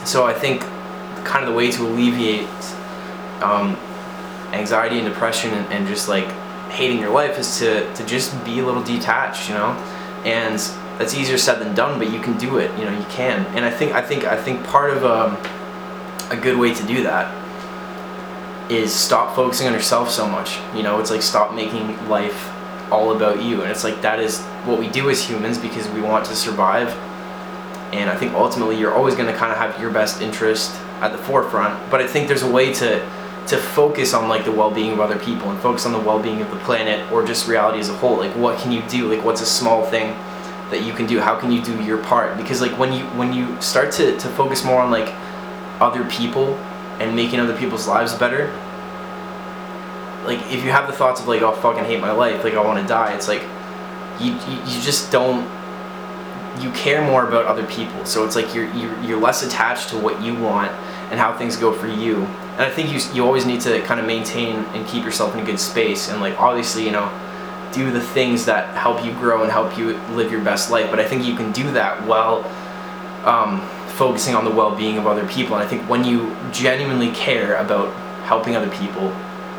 So 0.06 0.26
I 0.26 0.34
think 0.34 0.62
kind 1.24 1.46
of 1.46 1.52
the 1.52 1.56
way 1.56 1.72
to 1.72 1.88
alleviate 1.88 2.50
um, 3.42 3.78
anxiety 4.52 4.98
and 5.00 5.08
depression 5.08 5.54
and, 5.54 5.72
and 5.72 5.88
just 5.88 6.10
like 6.10 6.28
hating 6.70 7.00
your 7.00 7.12
life 7.12 7.40
is 7.40 7.60
to 7.60 7.92
to 7.94 8.06
just 8.06 8.44
be 8.44 8.60
a 8.60 8.66
little 8.66 8.84
detached, 8.84 9.48
you 9.48 9.56
know, 9.56 9.72
and 10.26 10.60
that's 10.98 11.14
easier 11.14 11.38
said 11.38 11.60
than 11.60 11.74
done, 11.74 12.00
but 12.00 12.12
you 12.12 12.20
can 12.20 12.38
do 12.38 12.58
it. 12.58 12.72
You 12.78 12.86
know, 12.86 12.98
you 12.98 13.06
can. 13.06 13.46
And 13.56 13.66
I 13.66 13.72
think 13.72 13.94
I 13.94 14.02
think 14.02 14.26
I 14.26 14.42
think 14.42 14.64
part 14.66 14.92
of 14.92 15.04
um, 15.04 15.38
a 16.30 16.40
good 16.42 16.58
way 16.58 16.74
to 16.74 16.88
do 16.88 17.04
that 17.04 17.38
is 18.72 18.94
stop 18.94 19.36
focusing 19.36 19.68
on 19.68 19.74
yourself 19.74 20.10
so 20.10 20.28
much. 20.28 20.58
You 20.76 20.84
know, 20.84 21.00
it's 21.00 21.12
like 21.12 21.22
stop 21.22 21.54
making 21.54 22.08
life 22.08 22.50
all 22.92 23.16
about 23.16 23.42
you. 23.42 23.62
And 23.62 23.72
it's 23.72 23.84
like 23.84 24.02
that 24.02 24.20
is 24.20 24.42
what 24.66 24.80
we 24.80 24.90
do 24.90 25.10
as 25.10 25.24
humans 25.24 25.58
because 25.58 25.90
we 25.90 26.02
want 26.02 26.26
to 26.26 26.36
survive. 26.36 26.90
And 27.94 28.10
I 28.10 28.16
think 28.16 28.34
ultimately 28.34 28.78
you're 28.80 28.94
always 28.94 29.16
going 29.16 29.32
to 29.32 29.38
kind 29.38 29.52
of 29.52 29.58
have 29.58 29.80
your 29.82 29.92
best 29.92 30.22
interest 30.22 30.74
at 31.02 31.12
the 31.12 31.18
forefront. 31.18 31.92
But 31.92 32.02
I 32.02 32.08
think 32.08 32.28
there's 32.28 32.44
a 32.44 32.52
way 32.52 32.74
to 32.76 33.22
to 33.48 33.58
focus 33.58 34.14
on 34.14 34.30
like 34.30 34.46
the 34.46 34.52
well-being 34.52 34.92
of 34.92 35.00
other 35.00 35.18
people 35.18 35.50
and 35.50 35.60
focus 35.60 35.88
on 35.88 35.92
the 35.92 36.00
well-being 36.00 36.42
of 36.42 36.52
the 36.52 36.58
planet 36.58 37.12
or 37.12 37.26
just 37.26 37.48
reality 37.48 37.80
as 37.80 37.90
a 37.90 37.98
whole. 37.98 38.18
Like 38.18 38.36
what 38.36 38.60
can 38.60 38.72
you 38.72 38.84
do? 38.84 39.14
Like 39.14 39.26
what's 39.26 39.42
a 39.42 39.48
small 39.48 39.84
thing 39.84 40.16
that 40.72 40.84
you 40.84 40.94
can 40.94 41.06
do? 41.06 41.20
How 41.20 41.40
can 41.40 41.51
you 41.51 41.62
do 41.62 41.82
your 41.84 42.00
part? 42.00 42.38
Because 42.38 42.62
like 42.62 42.78
when 42.80 42.92
you 42.94 43.06
when 43.18 43.34
you 43.34 43.62
start 43.62 43.92
to 43.94 44.18
to 44.18 44.28
focus 44.30 44.63
more 44.63 44.82
on 44.82 44.90
like 44.90 45.13
other 45.80 46.04
people 46.06 46.56
and 47.00 47.16
making 47.16 47.40
other 47.40 47.58
people's 47.58 47.88
lives 47.88 48.13
better 48.13 48.54
like 50.24 50.40
if 50.51 50.63
you 50.63 50.70
have 50.70 50.86
the 50.86 50.94
thoughts 50.94 51.20
of 51.20 51.28
like 51.28 51.42
oh 51.42 51.51
fucking 51.51 51.84
hate 51.84 52.00
my 52.00 52.12
life 52.12 52.44
like 52.44 52.54
i 52.54 52.63
want 52.63 52.80
to 52.80 52.88
die 52.88 53.12
it's 53.16 53.28
like 53.28 53.42
you, 54.20 54.34
you, 54.34 54.62
you 54.68 54.82
just 54.82 55.12
don't 55.12 55.50
you 56.60 56.72
care 56.72 57.01
more 57.01 57.28
about 57.28 57.46
other 57.46 57.66
people. 57.66 58.06
So 58.06 58.25
it's 58.25 58.36
like 58.36 58.54
you're, 58.54 58.72
you're 58.74 59.01
you're 59.01 59.20
less 59.20 59.44
attached 59.44 59.90
to 59.90 59.98
what 59.98 60.22
you 60.22 60.36
want 60.36 60.72
and 61.10 61.20
how 61.20 61.36
things 61.38 61.56
go 61.56 61.72
for 61.72 61.88
you. 61.88 62.24
And 62.58 62.62
I 62.62 62.70
think 62.70 62.92
you 62.92 63.00
you 63.13 63.25
always 63.25 63.46
need 63.46 63.62
to 63.62 63.82
kind 63.84 64.00
of 64.00 64.06
maintain 64.06 64.58
and 64.74 64.86
keep 64.88 65.04
yourself 65.04 65.34
in 65.34 65.40
a 65.40 65.46
good 65.46 65.60
space. 65.60 66.10
And 66.10 66.22
like 66.22 66.40
obviously, 66.40 66.86
you 66.86 66.92
know, 66.92 67.10
do 67.72 67.92
the 67.92 68.01
things 68.01 68.46
that 68.46 68.75
help 68.75 69.04
you 69.06 69.12
grow 69.13 69.44
and 69.44 69.51
help 69.51 69.78
you 69.78 69.98
live 70.16 70.32
your 70.32 70.44
best 70.44 70.72
life. 70.72 70.90
But 70.90 71.00
I 71.00 71.08
think 71.08 71.25
you 71.25 71.36
can 71.36 71.51
do 71.51 71.72
that 71.72 72.06
while 72.06 72.44
um, 73.25 73.62
focusing 73.90 74.36
on 74.36 74.46
the 74.46 74.51
well-being 74.51 74.98
of 74.98 75.08
other 75.08 75.28
people. 75.28 75.56
And 75.56 75.63
I 75.63 75.68
think 75.68 75.88
when 75.90 76.04
you 76.04 76.36
genuinely 76.51 77.12
care 77.12 77.56
about 77.56 77.94
helping 78.24 78.56
other 78.56 78.70
people, 78.70 79.13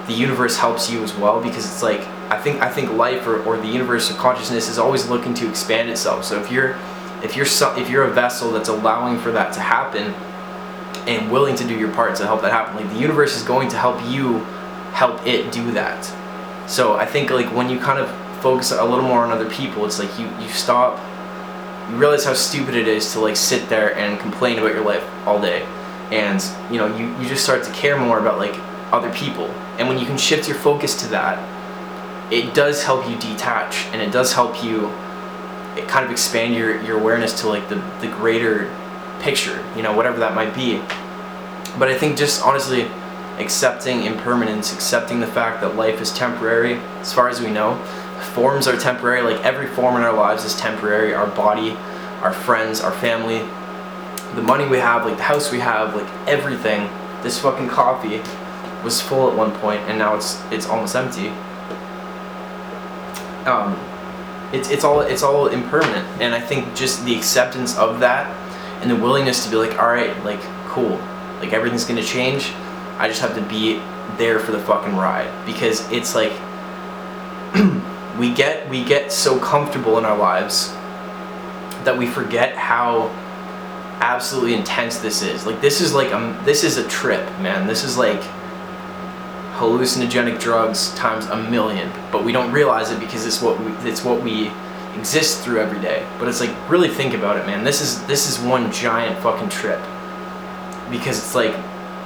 the 0.06 0.12
universe 0.12 0.56
helps 0.56 0.90
you 0.90 1.02
as 1.02 1.14
well 1.14 1.40
because 1.40 1.64
it's 1.64 1.82
like 1.82 2.00
I 2.30 2.40
think 2.40 2.60
I 2.60 2.68
think 2.68 2.92
life 2.92 3.26
or, 3.26 3.42
or 3.44 3.56
the 3.56 3.68
universe 3.68 4.10
or 4.10 4.14
consciousness 4.14 4.68
is 4.68 4.78
always 4.78 5.08
looking 5.08 5.34
to 5.34 5.48
expand 5.48 5.90
itself. 5.90 6.24
So 6.24 6.40
if 6.40 6.50
you're 6.50 6.76
if 7.22 7.36
you're 7.36 7.46
so, 7.46 7.76
if 7.76 7.88
you're 7.88 8.04
a 8.04 8.10
vessel 8.10 8.50
that's 8.50 8.68
allowing 8.68 9.18
for 9.18 9.30
that 9.32 9.52
to 9.54 9.60
happen 9.60 10.12
and 11.06 11.30
willing 11.30 11.54
to 11.56 11.64
do 11.66 11.78
your 11.78 11.92
part 11.92 12.16
to 12.16 12.26
help 12.26 12.42
that 12.42 12.52
happen, 12.52 12.76
like 12.76 12.92
the 12.92 12.98
universe 12.98 13.36
is 13.36 13.42
going 13.42 13.68
to 13.68 13.76
help 13.76 14.02
you 14.10 14.38
help 14.92 15.24
it 15.26 15.52
do 15.52 15.70
that. 15.72 16.04
So 16.72 16.94
I 16.94 17.04
think 17.04 17.30
like 17.30 17.54
when 17.54 17.68
you 17.68 17.78
kind 17.78 17.98
of 17.98 18.08
focus 18.40 18.72
a 18.72 18.82
little 18.82 19.04
more 19.04 19.18
on 19.18 19.30
other 19.30 19.50
people, 19.50 19.84
it's 19.84 19.98
like 19.98 20.18
you 20.18 20.24
you 20.40 20.48
stop 20.48 20.98
you 21.90 21.96
realize 21.96 22.24
how 22.24 22.32
stupid 22.32 22.74
it 22.74 22.88
is 22.88 23.12
to 23.12 23.20
like 23.20 23.36
sit 23.36 23.68
there 23.68 23.94
and 23.98 24.18
complain 24.18 24.58
about 24.58 24.72
your 24.72 24.82
life 24.82 25.04
all 25.26 25.38
day. 25.38 25.66
And 26.10 26.42
you 26.72 26.78
know, 26.78 26.86
you, 26.96 27.14
you 27.18 27.28
just 27.28 27.44
start 27.44 27.62
to 27.64 27.72
care 27.72 27.98
more 27.98 28.18
about 28.18 28.38
like 28.38 28.58
other 28.90 29.12
people. 29.12 29.48
And 29.76 29.86
when 29.86 29.98
you 29.98 30.06
can 30.06 30.16
shift 30.16 30.48
your 30.48 30.56
focus 30.56 30.98
to 31.02 31.08
that, 31.08 31.36
it 32.32 32.54
does 32.54 32.82
help 32.82 33.06
you 33.06 33.16
detach 33.18 33.84
and 33.92 34.00
it 34.00 34.10
does 34.10 34.32
help 34.32 34.64
you 34.64 34.90
it 35.76 35.86
kind 35.88 36.06
of 36.06 36.10
expand 36.10 36.54
your, 36.54 36.80
your 36.82 36.98
awareness 36.98 37.38
to 37.42 37.48
like 37.48 37.68
the, 37.68 37.76
the 38.00 38.08
greater 38.08 38.74
picture, 39.20 39.62
you 39.76 39.82
know, 39.82 39.94
whatever 39.94 40.20
that 40.20 40.34
might 40.34 40.54
be. 40.54 40.80
But 41.78 41.88
I 41.88 41.98
think 41.98 42.16
just 42.16 42.40
honestly 42.42 42.88
accepting 43.38 44.04
impermanence, 44.04 44.72
accepting 44.72 45.20
the 45.20 45.26
fact 45.26 45.60
that 45.60 45.76
life 45.76 46.00
is 46.00 46.12
temporary, 46.12 46.74
as 47.00 47.12
far 47.12 47.28
as 47.28 47.40
we 47.40 47.50
know. 47.50 47.76
Forms 48.34 48.66
are 48.66 48.76
temporary, 48.76 49.22
like 49.22 49.44
every 49.44 49.66
form 49.66 49.96
in 49.96 50.02
our 50.02 50.12
lives 50.12 50.44
is 50.44 50.54
temporary. 50.56 51.14
Our 51.14 51.26
body, 51.26 51.72
our 52.22 52.32
friends, 52.32 52.80
our 52.80 52.92
family, 52.92 53.38
the 54.34 54.42
money 54.42 54.66
we 54.66 54.78
have, 54.78 55.04
like 55.04 55.16
the 55.16 55.24
house 55.24 55.50
we 55.52 55.60
have, 55.60 55.94
like 55.94 56.08
everything. 56.28 56.88
This 57.22 57.38
fucking 57.38 57.68
coffee 57.68 58.20
was 58.82 59.00
full 59.00 59.30
at 59.30 59.36
one 59.36 59.52
point 59.52 59.80
and 59.82 59.98
now 59.98 60.16
it's 60.16 60.42
it's 60.50 60.66
almost 60.66 60.96
empty. 60.96 61.28
Um, 63.46 63.78
it's 64.52 64.70
it's 64.70 64.84
all 64.84 65.00
it's 65.00 65.22
all 65.22 65.48
impermanent, 65.48 66.06
and 66.20 66.34
I 66.34 66.40
think 66.40 66.74
just 66.74 67.04
the 67.04 67.16
acceptance 67.16 67.76
of 67.76 68.00
that 68.00 68.30
and 68.82 68.90
the 68.90 68.96
willingness 68.96 69.44
to 69.44 69.50
be 69.50 69.56
like, 69.56 69.78
all 69.78 69.88
right, 69.88 70.16
like 70.24 70.40
cool, 70.66 71.00
like 71.40 71.52
everything's 71.52 71.84
gonna 71.84 72.02
change. 72.02 72.52
I 72.98 73.08
just 73.08 73.20
have 73.20 73.34
to 73.34 73.42
be 73.42 73.80
there 74.18 74.38
for 74.38 74.52
the 74.52 74.58
fucking 74.58 74.96
ride 74.96 75.30
because 75.46 75.90
it's 75.90 76.14
like 76.14 76.32
we 78.18 78.32
get 78.32 78.68
we 78.68 78.84
get 78.84 79.12
so 79.12 79.38
comfortable 79.38 79.98
in 79.98 80.04
our 80.04 80.16
lives 80.16 80.72
that 81.84 81.96
we 81.96 82.06
forget 82.06 82.56
how 82.56 83.10
absolutely 84.00 84.54
intense 84.54 84.98
this 84.98 85.22
is. 85.22 85.46
Like 85.46 85.60
this 85.60 85.80
is 85.80 85.94
like 85.94 86.12
um 86.12 86.36
this 86.44 86.64
is 86.64 86.76
a 86.76 86.86
trip, 86.88 87.24
man. 87.40 87.66
This 87.66 87.84
is 87.84 87.96
like 87.96 88.20
hallucinogenic 89.54 90.40
drugs 90.40 90.94
times 90.94 91.26
a 91.26 91.36
million, 91.50 91.90
but 92.10 92.24
we 92.24 92.32
don't 92.32 92.52
realize 92.52 92.90
it 92.90 92.98
because 92.98 93.26
it's 93.26 93.40
what 93.40 93.58
we, 93.60 93.72
it's 93.88 94.04
what 94.04 94.22
we 94.22 94.50
exist 94.96 95.40
through 95.40 95.60
every 95.60 95.80
day. 95.80 96.06
But 96.18 96.28
it's 96.28 96.40
like 96.40 96.50
really 96.68 96.88
think 96.88 97.14
about 97.14 97.36
it, 97.36 97.46
man. 97.46 97.64
This 97.64 97.80
is 97.80 98.02
this 98.06 98.28
is 98.28 98.38
one 98.44 98.70
giant 98.72 99.18
fucking 99.22 99.48
trip. 99.48 99.80
Because 100.90 101.18
it's 101.18 101.34
like 101.34 101.54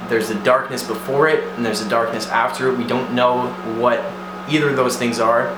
there's 0.09 0.29
a 0.29 0.43
darkness 0.43 0.83
before 0.83 1.27
it 1.27 1.43
and 1.55 1.65
there's 1.65 1.81
a 1.81 1.89
darkness 1.89 2.27
after 2.27 2.69
it. 2.69 2.77
We 2.77 2.85
don't 2.85 3.13
know 3.13 3.47
what 3.79 3.99
either 4.49 4.69
of 4.69 4.75
those 4.75 4.97
things 4.97 5.19
are, 5.19 5.55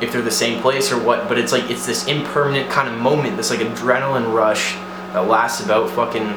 if 0.00 0.12
they're 0.12 0.22
the 0.22 0.30
same 0.30 0.60
place 0.62 0.90
or 0.92 1.02
what, 1.02 1.28
but 1.28 1.38
it's 1.38 1.52
like 1.52 1.70
it's 1.70 1.86
this 1.86 2.06
impermanent 2.06 2.70
kind 2.70 2.88
of 2.88 2.98
moment, 2.98 3.36
this 3.36 3.50
like 3.50 3.60
adrenaline 3.60 4.32
rush 4.34 4.74
that 5.12 5.28
lasts 5.28 5.64
about 5.64 5.90
fucking 5.90 6.34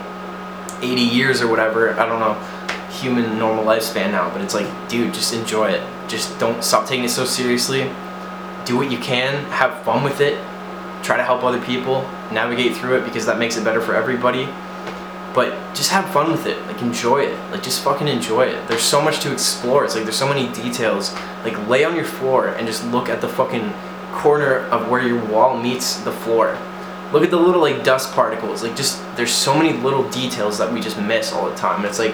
80 0.82 1.02
years 1.02 1.42
or 1.42 1.48
whatever. 1.48 1.98
I 2.00 2.06
don't 2.06 2.20
know 2.20 2.34
human 2.94 3.38
normal 3.40 3.64
lifespan 3.66 4.12
now, 4.12 4.30
but 4.30 4.42
it's 4.42 4.54
like, 4.54 4.68
dude, 4.90 5.14
just 5.14 5.34
enjoy 5.34 5.72
it. 5.72 5.82
Just 6.08 6.38
don't 6.40 6.64
stop 6.64 6.88
taking 6.88 7.06
it 7.06 7.10
so 7.10 7.26
seriously. 7.26 7.90
Do 8.66 8.78
what 8.78 8.92
you 8.92 8.98
can, 8.98 9.44
have 9.46 9.82
fun 9.84 10.04
with 10.04 10.22
it, 10.22 10.38
try 11.02 11.18
to 11.18 11.24
help 11.24 11.44
other 11.44 11.62
people, 11.62 12.02
navigate 12.32 12.76
through 12.78 12.98
it 12.98 13.06
because 13.06 13.26
that 13.26 13.40
makes 13.40 13.58
it 13.58 13.64
better 13.64 13.82
for 13.82 13.96
everybody. 13.96 14.48
But 15.34 15.74
just 15.74 15.90
have 15.90 16.10
fun 16.12 16.32
with 16.32 16.46
it, 16.46 16.62
like 16.68 16.82
enjoy 16.82 17.24
it, 17.24 17.52
like 17.52 17.64
just 17.64 17.84
fucking 17.84 18.08
enjoy 18.08 18.46
it. 18.46 18.68
There's 18.68 18.84
so 18.84 19.02
much 19.02 19.20
to 19.22 19.34
explore. 19.34 19.84
It's 19.84 19.96
like 19.96 20.04
there's 20.04 20.16
so 20.16 20.28
many 20.28 20.48
details. 20.54 21.14
Like 21.44 21.58
lay 21.68 21.84
on 21.86 21.96
your 21.96 22.06
floor 22.06 22.50
and 22.50 22.68
just 22.68 22.86
look 22.86 23.10
at 23.10 23.20
the 23.20 23.28
fucking 23.28 23.74
corner 24.12 24.60
of 24.68 24.90
where 24.90 25.02
your 25.02 25.24
wall 25.26 25.60
meets 25.60 25.98
the 26.02 26.12
floor. 26.12 26.58
Look 27.12 27.24
at 27.24 27.32
the 27.32 27.38
little 27.38 27.62
like 27.62 27.84
dust 27.84 28.14
particles. 28.14 28.62
Like 28.62 28.76
just 28.76 29.02
there's 29.16 29.32
so 29.32 29.58
many 29.58 29.74
little 29.74 30.08
details 30.10 30.60
that 30.60 30.72
we 30.72 30.80
just 30.80 31.00
miss 31.00 31.34
all 31.34 31.50
the 31.50 31.56
time. 31.56 31.78
And 31.78 31.86
it's 31.86 32.00
like 32.00 32.14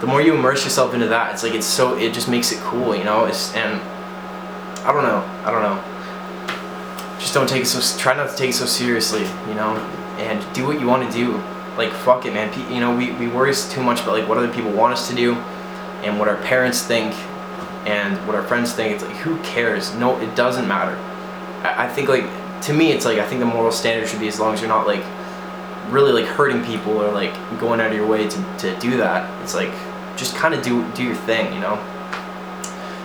the 0.00 0.06
more 0.06 0.22
you 0.22 0.34
immerse 0.34 0.64
yourself 0.64 0.94
into 0.94 1.08
that, 1.08 1.34
it's 1.34 1.42
like 1.42 1.54
it's 1.54 1.66
so 1.66 1.96
it 1.98 2.14
just 2.14 2.28
makes 2.28 2.52
it 2.52 2.58
cool, 2.60 2.96
you 2.96 3.04
know. 3.04 3.26
It's 3.26 3.54
and 3.54 3.80
I 4.86 4.92
don't 4.92 5.02
know, 5.02 5.22
I 5.44 5.50
don't 5.50 5.62
know. 5.62 7.18
Just 7.18 7.34
don't 7.34 7.48
take 7.48 7.62
it 7.62 7.66
so 7.66 7.98
try 7.98 8.14
not 8.14 8.30
to 8.30 8.36
take 8.36 8.50
it 8.50 8.54
so 8.54 8.64
seriously, 8.64 9.22
you 9.48 9.54
know, 9.54 9.76
and 10.18 10.54
do 10.54 10.66
what 10.66 10.80
you 10.80 10.86
want 10.86 11.10
to 11.10 11.16
do. 11.16 11.42
Like 11.78 11.92
fuck 11.92 12.26
it, 12.26 12.34
man. 12.34 12.52
You 12.72 12.80
know, 12.80 12.94
we 12.94 13.12
we 13.12 13.28
worry 13.28 13.54
too 13.54 13.82
much 13.82 14.00
about 14.02 14.18
like 14.18 14.28
what 14.28 14.36
other 14.36 14.52
people 14.52 14.72
want 14.72 14.92
us 14.92 15.08
to 15.08 15.14
do, 15.14 15.34
and 16.02 16.18
what 16.18 16.26
our 16.28 16.36
parents 16.42 16.82
think, 16.82 17.14
and 17.86 18.18
what 18.26 18.34
our 18.34 18.42
friends 18.42 18.72
think. 18.72 18.96
It's 18.96 19.04
like 19.04 19.16
who 19.18 19.38
cares? 19.42 19.94
No, 19.94 20.18
it 20.18 20.34
doesn't 20.34 20.66
matter. 20.66 20.98
I, 21.62 21.88
think 21.88 22.08
like 22.08 22.24
to 22.62 22.72
me, 22.72 22.90
it's 22.90 23.04
like 23.04 23.18
I 23.18 23.26
think 23.26 23.38
the 23.38 23.46
moral 23.46 23.70
standard 23.70 24.08
should 24.08 24.18
be 24.18 24.28
as 24.28 24.40
long 24.40 24.54
as 24.54 24.60
you're 24.60 24.68
not 24.68 24.88
like 24.88 25.04
really 25.90 26.12
like 26.12 26.26
hurting 26.26 26.64
people 26.64 27.00
or 27.00 27.12
like 27.12 27.32
going 27.60 27.80
out 27.80 27.90
of 27.90 27.96
your 27.96 28.06
way 28.06 28.28
to, 28.28 28.56
to 28.58 28.78
do 28.80 28.96
that. 28.96 29.42
It's 29.42 29.54
like 29.54 29.72
just 30.16 30.34
kind 30.34 30.54
of 30.54 30.62
do 30.62 30.84
do 30.92 31.04
your 31.04 31.14
thing, 31.14 31.52
you 31.54 31.60
know. 31.60 31.78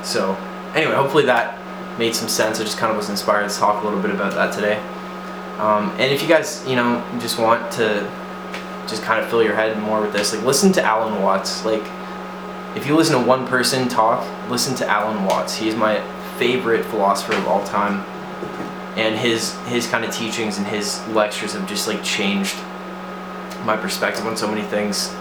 So 0.04 0.34
anyway, 0.74 0.96
hopefully 0.96 1.26
that 1.26 1.60
made 2.00 2.16
some 2.16 2.28
sense. 2.28 2.60
I 2.60 2.64
just 2.64 2.80
kind 2.80 2.90
of 2.90 2.98
was 2.98 3.10
inspired 3.10 3.50
to 3.50 3.56
talk 3.56 3.84
a 3.84 3.86
little 3.86 4.02
bit 4.02 4.12
about 4.12 4.34
that 4.34 4.52
today. 4.52 4.78
Um, 5.60 5.92
and 6.00 6.12
if 6.12 6.24
you 6.24 6.28
guys, 6.28 6.66
you 6.68 6.76
know, 6.76 7.06
just 7.20 7.38
want 7.38 7.72
to 7.74 8.10
just 8.94 9.04
kind 9.04 9.24
of 9.24 9.30
fill 9.30 9.44
your 9.44 9.56
head 9.56 9.78
more 9.80 10.02
with 10.02 10.14
this, 10.14 10.34
like 10.34 10.44
listen 10.44 10.72
to 10.74 10.84
Alan 10.84 11.22
Watts. 11.22 11.66
Like 11.66 11.84
if 12.76 12.88
you 12.88 12.96
listen 12.96 13.20
to 13.20 13.28
one 13.28 13.48
person 13.48 13.88
talk, 13.88 14.26
listen 14.50 14.76
to 14.76 14.88
Alan 14.88 15.26
Watts. 15.26 15.56
He's 15.56 15.76
my 15.76 16.02
favorite 16.38 16.86
philosopher 16.86 17.34
of 17.34 17.48
all 17.48 17.64
time. 17.66 18.06
And 18.98 19.18
his 19.18 19.58
his 19.66 19.88
kind 19.88 20.06
of 20.06 20.14
teachings 20.14 20.58
and 20.58 20.68
his 20.68 21.06
lectures 21.10 21.54
have 21.54 21.68
just 21.68 21.88
like 21.88 22.04
changed 22.04 22.56
my 23.66 23.76
perspective 23.78 24.26
on 24.26 24.38
so 24.38 24.48
many 24.48 24.62
things 24.62 25.14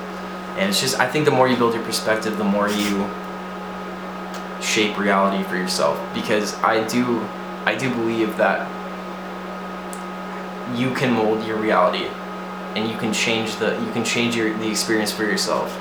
and 0.57 0.69
it's 0.69 0.81
just, 0.81 1.01
I 1.01 1.09
think 1.09 1.25
the 1.25 1.31
more 1.31 1.49
you 1.49 1.57
build 1.57 1.73
your 1.73 1.83
perspective, 1.83 2.37
the 2.37 2.45
more 2.45 2.69
you 2.69 3.09
shape 4.61 4.99
reality 4.99 5.43
for 5.45 5.57
yourself. 5.57 5.99
Because 6.15 6.55
I 6.63 6.87
do, 6.87 7.21
I 7.65 7.75
do 7.75 7.89
believe 7.89 8.37
that 8.37 8.69
you 10.77 10.93
can 10.95 11.15
mold 11.15 11.47
your 11.47 11.57
reality, 11.57 12.07
and 12.75 12.91
you 12.91 12.97
can 12.97 13.13
change 13.13 13.57
the, 13.57 13.79
you 13.85 13.93
can 13.93 14.05
change 14.05 14.37
your 14.37 14.57
the 14.59 14.69
experience 14.69 15.13
for 15.13 15.25
yourself. 15.25 15.77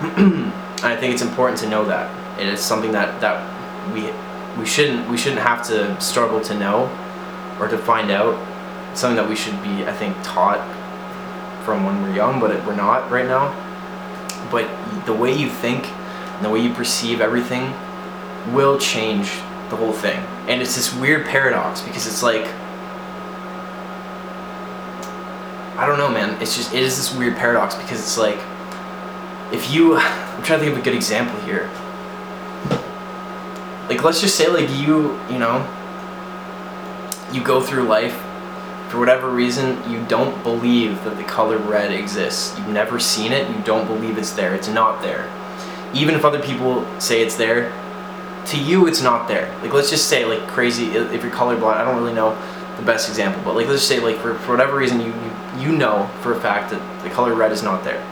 I 0.00 0.96
think 0.96 1.12
it's 1.12 1.22
important 1.22 1.58
to 1.60 1.68
know 1.68 1.84
that. 1.86 2.40
It 2.40 2.46
is 2.46 2.60
something 2.60 2.92
that 2.92 3.20
that 3.20 3.38
we 3.92 4.10
we 4.58 4.66
shouldn't 4.66 5.08
we 5.08 5.16
shouldn't 5.16 5.42
have 5.42 5.66
to 5.68 6.00
struggle 6.00 6.40
to 6.42 6.54
know 6.58 6.86
or 7.58 7.68
to 7.68 7.78
find 7.78 8.10
out. 8.10 8.38
It's 8.92 9.00
something 9.00 9.16
that 9.16 9.28
we 9.28 9.36
should 9.36 9.60
be, 9.62 9.84
I 9.84 9.92
think, 9.92 10.16
taught 10.22 10.60
from 11.64 11.84
when 11.84 12.02
we're 12.02 12.14
young, 12.14 12.40
but 12.40 12.50
we're 12.66 12.76
not 12.76 13.10
right 13.10 13.26
now. 13.26 13.54
But 14.50 14.68
the 15.04 15.12
way 15.12 15.36
you 15.36 15.48
think 15.48 15.86
and 15.86 16.44
the 16.44 16.50
way 16.50 16.60
you 16.60 16.72
perceive 16.72 17.20
everything 17.20 17.74
will 18.54 18.78
change 18.78 19.30
the 19.68 19.76
whole 19.76 19.92
thing. 19.92 20.18
And 20.48 20.62
it's 20.62 20.76
this 20.76 20.94
weird 20.94 21.26
paradox 21.26 21.82
because 21.82 22.06
it's 22.06 22.22
like 22.22 22.46
I 25.78 25.86
don't 25.86 25.96
know, 25.96 26.10
man. 26.10 26.42
It's 26.42 26.56
just 26.56 26.74
it 26.74 26.82
is 26.82 26.96
this 26.96 27.14
weird 27.14 27.36
paradox 27.36 27.76
because 27.76 28.00
it's 28.00 28.18
like 28.18 28.38
if 29.52 29.70
you 29.70 29.96
I'm 29.96 30.42
trying 30.42 30.58
to 30.58 30.64
think 30.64 30.72
of 30.72 30.78
a 30.78 30.84
good 30.84 30.94
example 30.94 31.38
here. 31.42 31.70
Like 33.88 34.02
let's 34.02 34.20
just 34.20 34.34
say 34.34 34.48
like 34.48 34.68
you, 34.70 35.18
you 35.30 35.38
know, 35.38 35.66
you 37.32 37.44
go 37.44 37.60
through 37.60 37.84
life 37.84 38.14
for 38.88 38.98
whatever 38.98 39.30
reason, 39.30 39.78
you 39.88 40.04
don't 40.06 40.42
believe 40.42 41.04
that 41.04 41.16
the 41.16 41.22
color 41.22 41.58
red 41.58 41.92
exists. 41.92 42.58
You've 42.58 42.68
never 42.68 42.98
seen 42.98 43.32
it, 43.32 43.48
you 43.48 43.62
don't 43.62 43.86
believe 43.86 44.18
it's 44.18 44.32
there. 44.32 44.54
It's 44.54 44.68
not 44.68 45.00
there. 45.00 45.30
Even 45.94 46.14
if 46.14 46.24
other 46.24 46.40
people 46.40 46.84
say 46.98 47.22
it's 47.22 47.36
there, 47.36 47.72
to 48.46 48.58
you 48.58 48.88
it's 48.88 49.00
not 49.00 49.28
there. 49.28 49.54
Like 49.62 49.72
let's 49.72 49.90
just 49.90 50.08
say 50.08 50.24
like 50.24 50.46
crazy 50.48 50.86
if 50.86 51.22
you're 51.22 51.32
colorblind, 51.32 51.76
I 51.76 51.84
don't 51.84 51.96
really 51.96 52.14
know 52.14 52.36
the 52.76 52.82
best 52.82 53.08
example, 53.08 53.40
but 53.44 53.54
like 53.54 53.68
let's 53.68 53.86
just 53.86 53.88
say 53.88 54.00
like 54.00 54.16
for, 54.16 54.34
for 54.40 54.52
whatever 54.52 54.76
reason 54.76 55.00
you, 55.00 55.06
you 55.06 55.32
you 55.60 55.72
know 55.72 56.08
for 56.22 56.32
a 56.34 56.40
fact 56.40 56.70
that 56.70 57.02
the 57.02 57.10
color 57.10 57.34
red 57.34 57.52
is 57.52 57.62
not 57.62 57.84
there. 57.84 58.04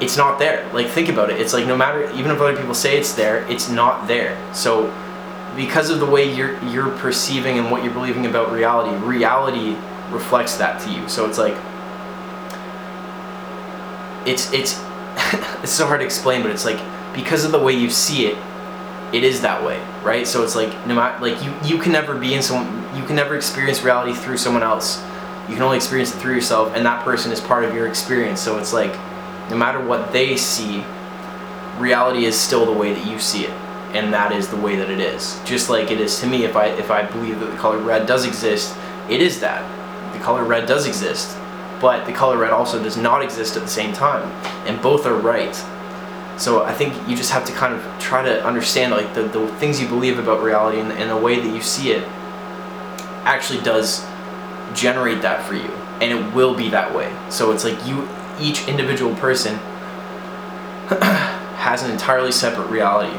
It's 0.00 0.16
not 0.16 0.38
there. 0.38 0.70
Like 0.72 0.88
think 0.88 1.08
about 1.08 1.30
it. 1.30 1.40
It's 1.40 1.52
like 1.52 1.66
no 1.66 1.76
matter 1.76 2.10
even 2.12 2.30
if 2.30 2.40
other 2.40 2.56
people 2.56 2.74
say 2.74 2.98
it's 2.98 3.14
there, 3.14 3.44
it's 3.50 3.68
not 3.68 4.06
there. 4.06 4.38
So 4.54 4.92
because 5.56 5.90
of 5.90 5.98
the 5.98 6.06
way 6.06 6.32
you're 6.32 6.62
you're 6.64 6.90
perceiving 6.98 7.58
and 7.58 7.70
what 7.70 7.82
you're 7.82 7.92
believing 7.92 8.26
about 8.26 8.52
reality, 8.52 8.96
reality 9.04 9.76
reflects 10.10 10.56
that 10.56 10.80
to 10.82 10.90
you. 10.92 11.08
So 11.08 11.26
it's 11.26 11.38
like 11.38 11.56
it's 14.26 14.52
it's 14.52 14.80
it's 15.62 15.72
so 15.72 15.86
hard 15.86 16.00
to 16.00 16.06
explain, 16.06 16.42
but 16.42 16.50
it's 16.50 16.64
like 16.64 16.80
because 17.14 17.44
of 17.44 17.52
the 17.52 17.58
way 17.58 17.72
you 17.72 17.90
see 17.90 18.26
it, 18.26 18.38
it 19.12 19.24
is 19.24 19.40
that 19.40 19.64
way, 19.64 19.82
right? 20.04 20.26
So 20.26 20.44
it's 20.44 20.54
like 20.54 20.86
no 20.86 20.94
matter 20.94 21.20
like 21.20 21.42
you 21.42 21.52
you 21.64 21.82
can 21.82 21.92
never 21.92 22.16
be 22.16 22.34
in 22.34 22.42
someone 22.42 22.96
you 22.96 23.04
can 23.04 23.16
never 23.16 23.36
experience 23.36 23.82
reality 23.82 24.12
through 24.12 24.36
someone 24.36 24.62
else. 24.62 25.02
You 25.48 25.54
can 25.54 25.62
only 25.62 25.76
experience 25.76 26.14
it 26.14 26.18
through 26.18 26.34
yourself, 26.34 26.74
and 26.74 26.84
that 26.84 27.04
person 27.04 27.32
is 27.32 27.40
part 27.40 27.64
of 27.64 27.74
your 27.74 27.86
experience. 27.86 28.40
So 28.40 28.58
it's 28.58 28.72
like 28.72 28.92
no 29.50 29.56
matter 29.56 29.82
what 29.82 30.12
they 30.12 30.36
see, 30.36 30.84
reality 31.78 32.26
is 32.26 32.38
still 32.38 32.66
the 32.66 32.72
way 32.72 32.92
that 32.92 33.06
you 33.06 33.18
see 33.18 33.44
it, 33.44 33.50
and 33.94 34.12
that 34.12 34.32
is 34.32 34.48
the 34.48 34.56
way 34.56 34.76
that 34.76 34.90
it 34.90 35.00
is. 35.00 35.40
Just 35.44 35.70
like 35.70 35.90
it 35.90 36.00
is 36.00 36.20
to 36.20 36.26
me, 36.26 36.44
if 36.44 36.54
I 36.54 36.66
if 36.66 36.90
I 36.90 37.02
believe 37.02 37.40
that 37.40 37.50
the 37.50 37.56
color 37.56 37.78
red 37.78 38.06
does 38.06 38.26
exist, 38.26 38.76
it 39.08 39.22
is 39.22 39.40
that. 39.40 39.62
The 40.12 40.18
color 40.20 40.44
red 40.44 40.66
does 40.66 40.86
exist, 40.86 41.36
but 41.80 42.04
the 42.04 42.12
color 42.12 42.36
red 42.36 42.50
also 42.52 42.82
does 42.82 42.96
not 42.96 43.22
exist 43.22 43.56
at 43.56 43.62
the 43.62 43.68
same 43.68 43.92
time, 43.92 44.24
and 44.66 44.80
both 44.82 45.06
are 45.06 45.16
right. 45.16 45.54
So 46.38 46.62
I 46.62 46.72
think 46.72 46.94
you 47.08 47.16
just 47.16 47.32
have 47.32 47.44
to 47.46 47.52
kind 47.52 47.74
of 47.74 47.82
try 47.98 48.22
to 48.22 48.44
understand 48.46 48.92
like 48.92 49.12
the, 49.14 49.22
the 49.22 49.48
things 49.56 49.80
you 49.80 49.88
believe 49.88 50.18
about 50.18 50.42
reality 50.42 50.78
and, 50.78 50.92
and 50.92 51.10
the 51.10 51.16
way 51.16 51.40
that 51.40 51.54
you 51.54 51.60
see 51.60 51.90
it 51.90 52.06
actually 53.24 53.60
does 53.62 54.04
generate 54.74 55.22
that 55.22 55.46
for 55.46 55.54
you. 55.54 55.70
And 56.00 56.12
it 56.12 56.34
will 56.34 56.54
be 56.54 56.68
that 56.70 56.94
way. 56.94 57.12
So 57.30 57.50
it's 57.52 57.64
like 57.64 57.86
you 57.86 58.08
each 58.40 58.68
individual 58.68 59.14
person 59.16 59.56
has 60.88 61.82
an 61.82 61.90
entirely 61.90 62.32
separate 62.32 62.68
reality. 62.68 63.16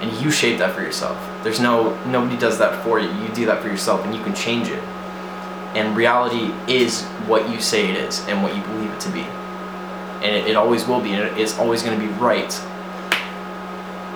And 0.00 0.12
you 0.22 0.30
shape 0.30 0.58
that 0.58 0.74
for 0.74 0.82
yourself. 0.82 1.16
There's 1.42 1.60
no 1.60 1.96
nobody 2.04 2.36
does 2.36 2.58
that 2.58 2.82
for 2.84 3.00
you. 3.00 3.08
You 3.08 3.28
do 3.34 3.46
that 3.46 3.62
for 3.62 3.68
yourself 3.68 4.04
and 4.04 4.14
you 4.14 4.22
can 4.22 4.34
change 4.34 4.68
it. 4.68 4.82
And 5.74 5.96
reality 5.96 6.52
is 6.72 7.02
what 7.26 7.48
you 7.50 7.60
say 7.60 7.90
it 7.90 7.96
is 7.96 8.26
and 8.28 8.42
what 8.42 8.54
you 8.56 8.62
believe 8.62 8.90
it 8.90 9.00
to 9.00 9.10
be. 9.10 9.22
And 10.22 10.34
it, 10.36 10.48
it 10.48 10.56
always 10.56 10.86
will 10.86 11.00
be 11.00 11.12
and 11.12 11.38
it's 11.38 11.58
always 11.58 11.82
going 11.82 11.98
to 11.98 12.06
be 12.06 12.12
right. 12.14 12.52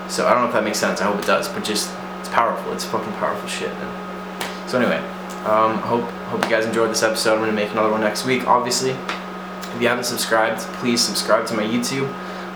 So 0.08 0.26
i 0.26 0.32
don't 0.32 0.42
know 0.42 0.48
if 0.48 0.54
that 0.54 0.64
makes 0.64 0.78
sense. 0.78 1.00
I 1.00 1.04
hope 1.04 1.20
it 1.20 1.26
does 1.26 1.48
but 1.48 1.64
just 1.64 1.94
it's 2.20 2.28
powerful. 2.28 2.72
It's 2.72 2.84
fucking 2.84 3.12
powerful 3.14 3.48
shit 3.48 3.72
man. 3.74 4.68
so 4.68 4.78
anyway 4.78 5.17
um, 5.48 5.78
hope 5.78 6.04
hope 6.30 6.44
you 6.44 6.50
guys 6.50 6.66
enjoyed 6.66 6.90
this 6.90 7.02
episode. 7.02 7.34
I'm 7.34 7.40
gonna 7.40 7.52
make 7.52 7.70
another 7.70 7.90
one 7.90 8.02
next 8.02 8.26
week. 8.26 8.46
Obviously, 8.46 8.90
if 8.90 9.78
you 9.80 9.88
haven't 9.88 10.04
subscribed, 10.04 10.60
please 10.80 11.00
subscribe 11.00 11.46
to 11.46 11.54
my 11.54 11.62
YouTube. 11.62 12.08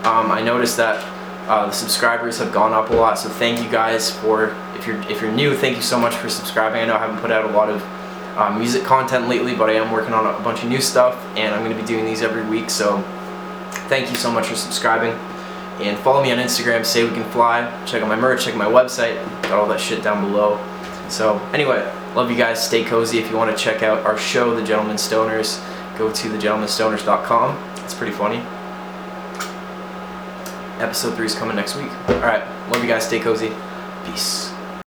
Um, 0.05 0.31
I 0.31 0.41
noticed 0.41 0.77
that 0.77 1.03
uh, 1.47 1.65
the 1.65 1.71
subscribers 1.71 2.37
have 2.37 2.53
gone 2.53 2.71
up 2.71 2.91
a 2.91 2.93
lot, 2.93 3.17
so 3.17 3.29
thank 3.29 3.61
you 3.63 3.69
guys 3.69 4.11
for 4.11 4.55
if 4.75 4.85
you're 4.85 5.01
if 5.09 5.21
you're 5.21 5.31
new. 5.31 5.55
Thank 5.55 5.75
you 5.75 5.81
so 5.81 5.99
much 5.99 6.13
for 6.13 6.29
subscribing. 6.29 6.81
I 6.81 6.85
know 6.85 6.95
I 6.95 6.99
haven't 6.99 7.19
put 7.19 7.31
out 7.31 7.49
a 7.49 7.53
lot 7.53 7.69
of 7.69 7.81
uh, 8.37 8.55
music 8.57 8.83
content 8.83 9.27
lately, 9.27 9.55
but 9.55 9.69
I 9.69 9.73
am 9.73 9.91
working 9.91 10.13
on 10.13 10.27
a 10.27 10.39
bunch 10.43 10.61
of 10.61 10.69
new 10.69 10.81
stuff, 10.81 11.15
and 11.35 11.55
I'm 11.55 11.63
gonna 11.63 11.79
be 11.79 11.87
doing 11.87 12.05
these 12.05 12.21
every 12.21 12.43
week. 12.43 12.69
So 12.69 13.01
thank 13.89 14.11
you 14.11 14.15
so 14.15 14.31
much 14.31 14.45
for 14.45 14.55
subscribing. 14.55 15.17
And 15.81 15.97
follow 15.97 16.21
me 16.21 16.31
on 16.31 16.37
Instagram, 16.37 16.85
say 16.85 17.03
we 17.03 17.09
can 17.09 17.27
fly. 17.31 17.67
Check 17.87 18.03
out 18.03 18.07
my 18.07 18.15
merch, 18.15 18.45
check 18.45 18.53
out 18.53 18.59
my 18.59 18.65
website. 18.65 19.15
Got 19.43 19.53
all 19.53 19.67
that 19.67 19.79
shit 19.79 20.03
down 20.03 20.23
below. 20.23 20.59
So 21.09 21.39
anyway, 21.51 21.91
Love 22.15 22.29
you 22.29 22.37
guys. 22.37 22.63
Stay 22.63 22.83
cozy. 22.83 23.17
If 23.17 23.31
you 23.31 23.37
want 23.37 23.55
to 23.55 23.61
check 23.61 23.81
out 23.81 24.05
our 24.05 24.17
show, 24.17 24.53
The 24.55 24.63
Gentleman 24.63 24.97
Stoners, 24.97 25.59
go 25.97 26.11
to 26.11 26.29
thegentlemanstoners.com. 26.29 27.83
It's 27.83 27.95
pretty 27.95 28.13
funny. 28.13 28.37
Episode 30.79 31.15
3 31.15 31.25
is 31.25 31.35
coming 31.35 31.55
next 31.55 31.75
week. 31.75 31.91
Alright. 32.09 32.43
Love 32.69 32.83
you 32.83 32.87
guys. 32.87 33.07
Stay 33.07 33.19
cozy. 33.19 33.51
Peace. 34.05 34.52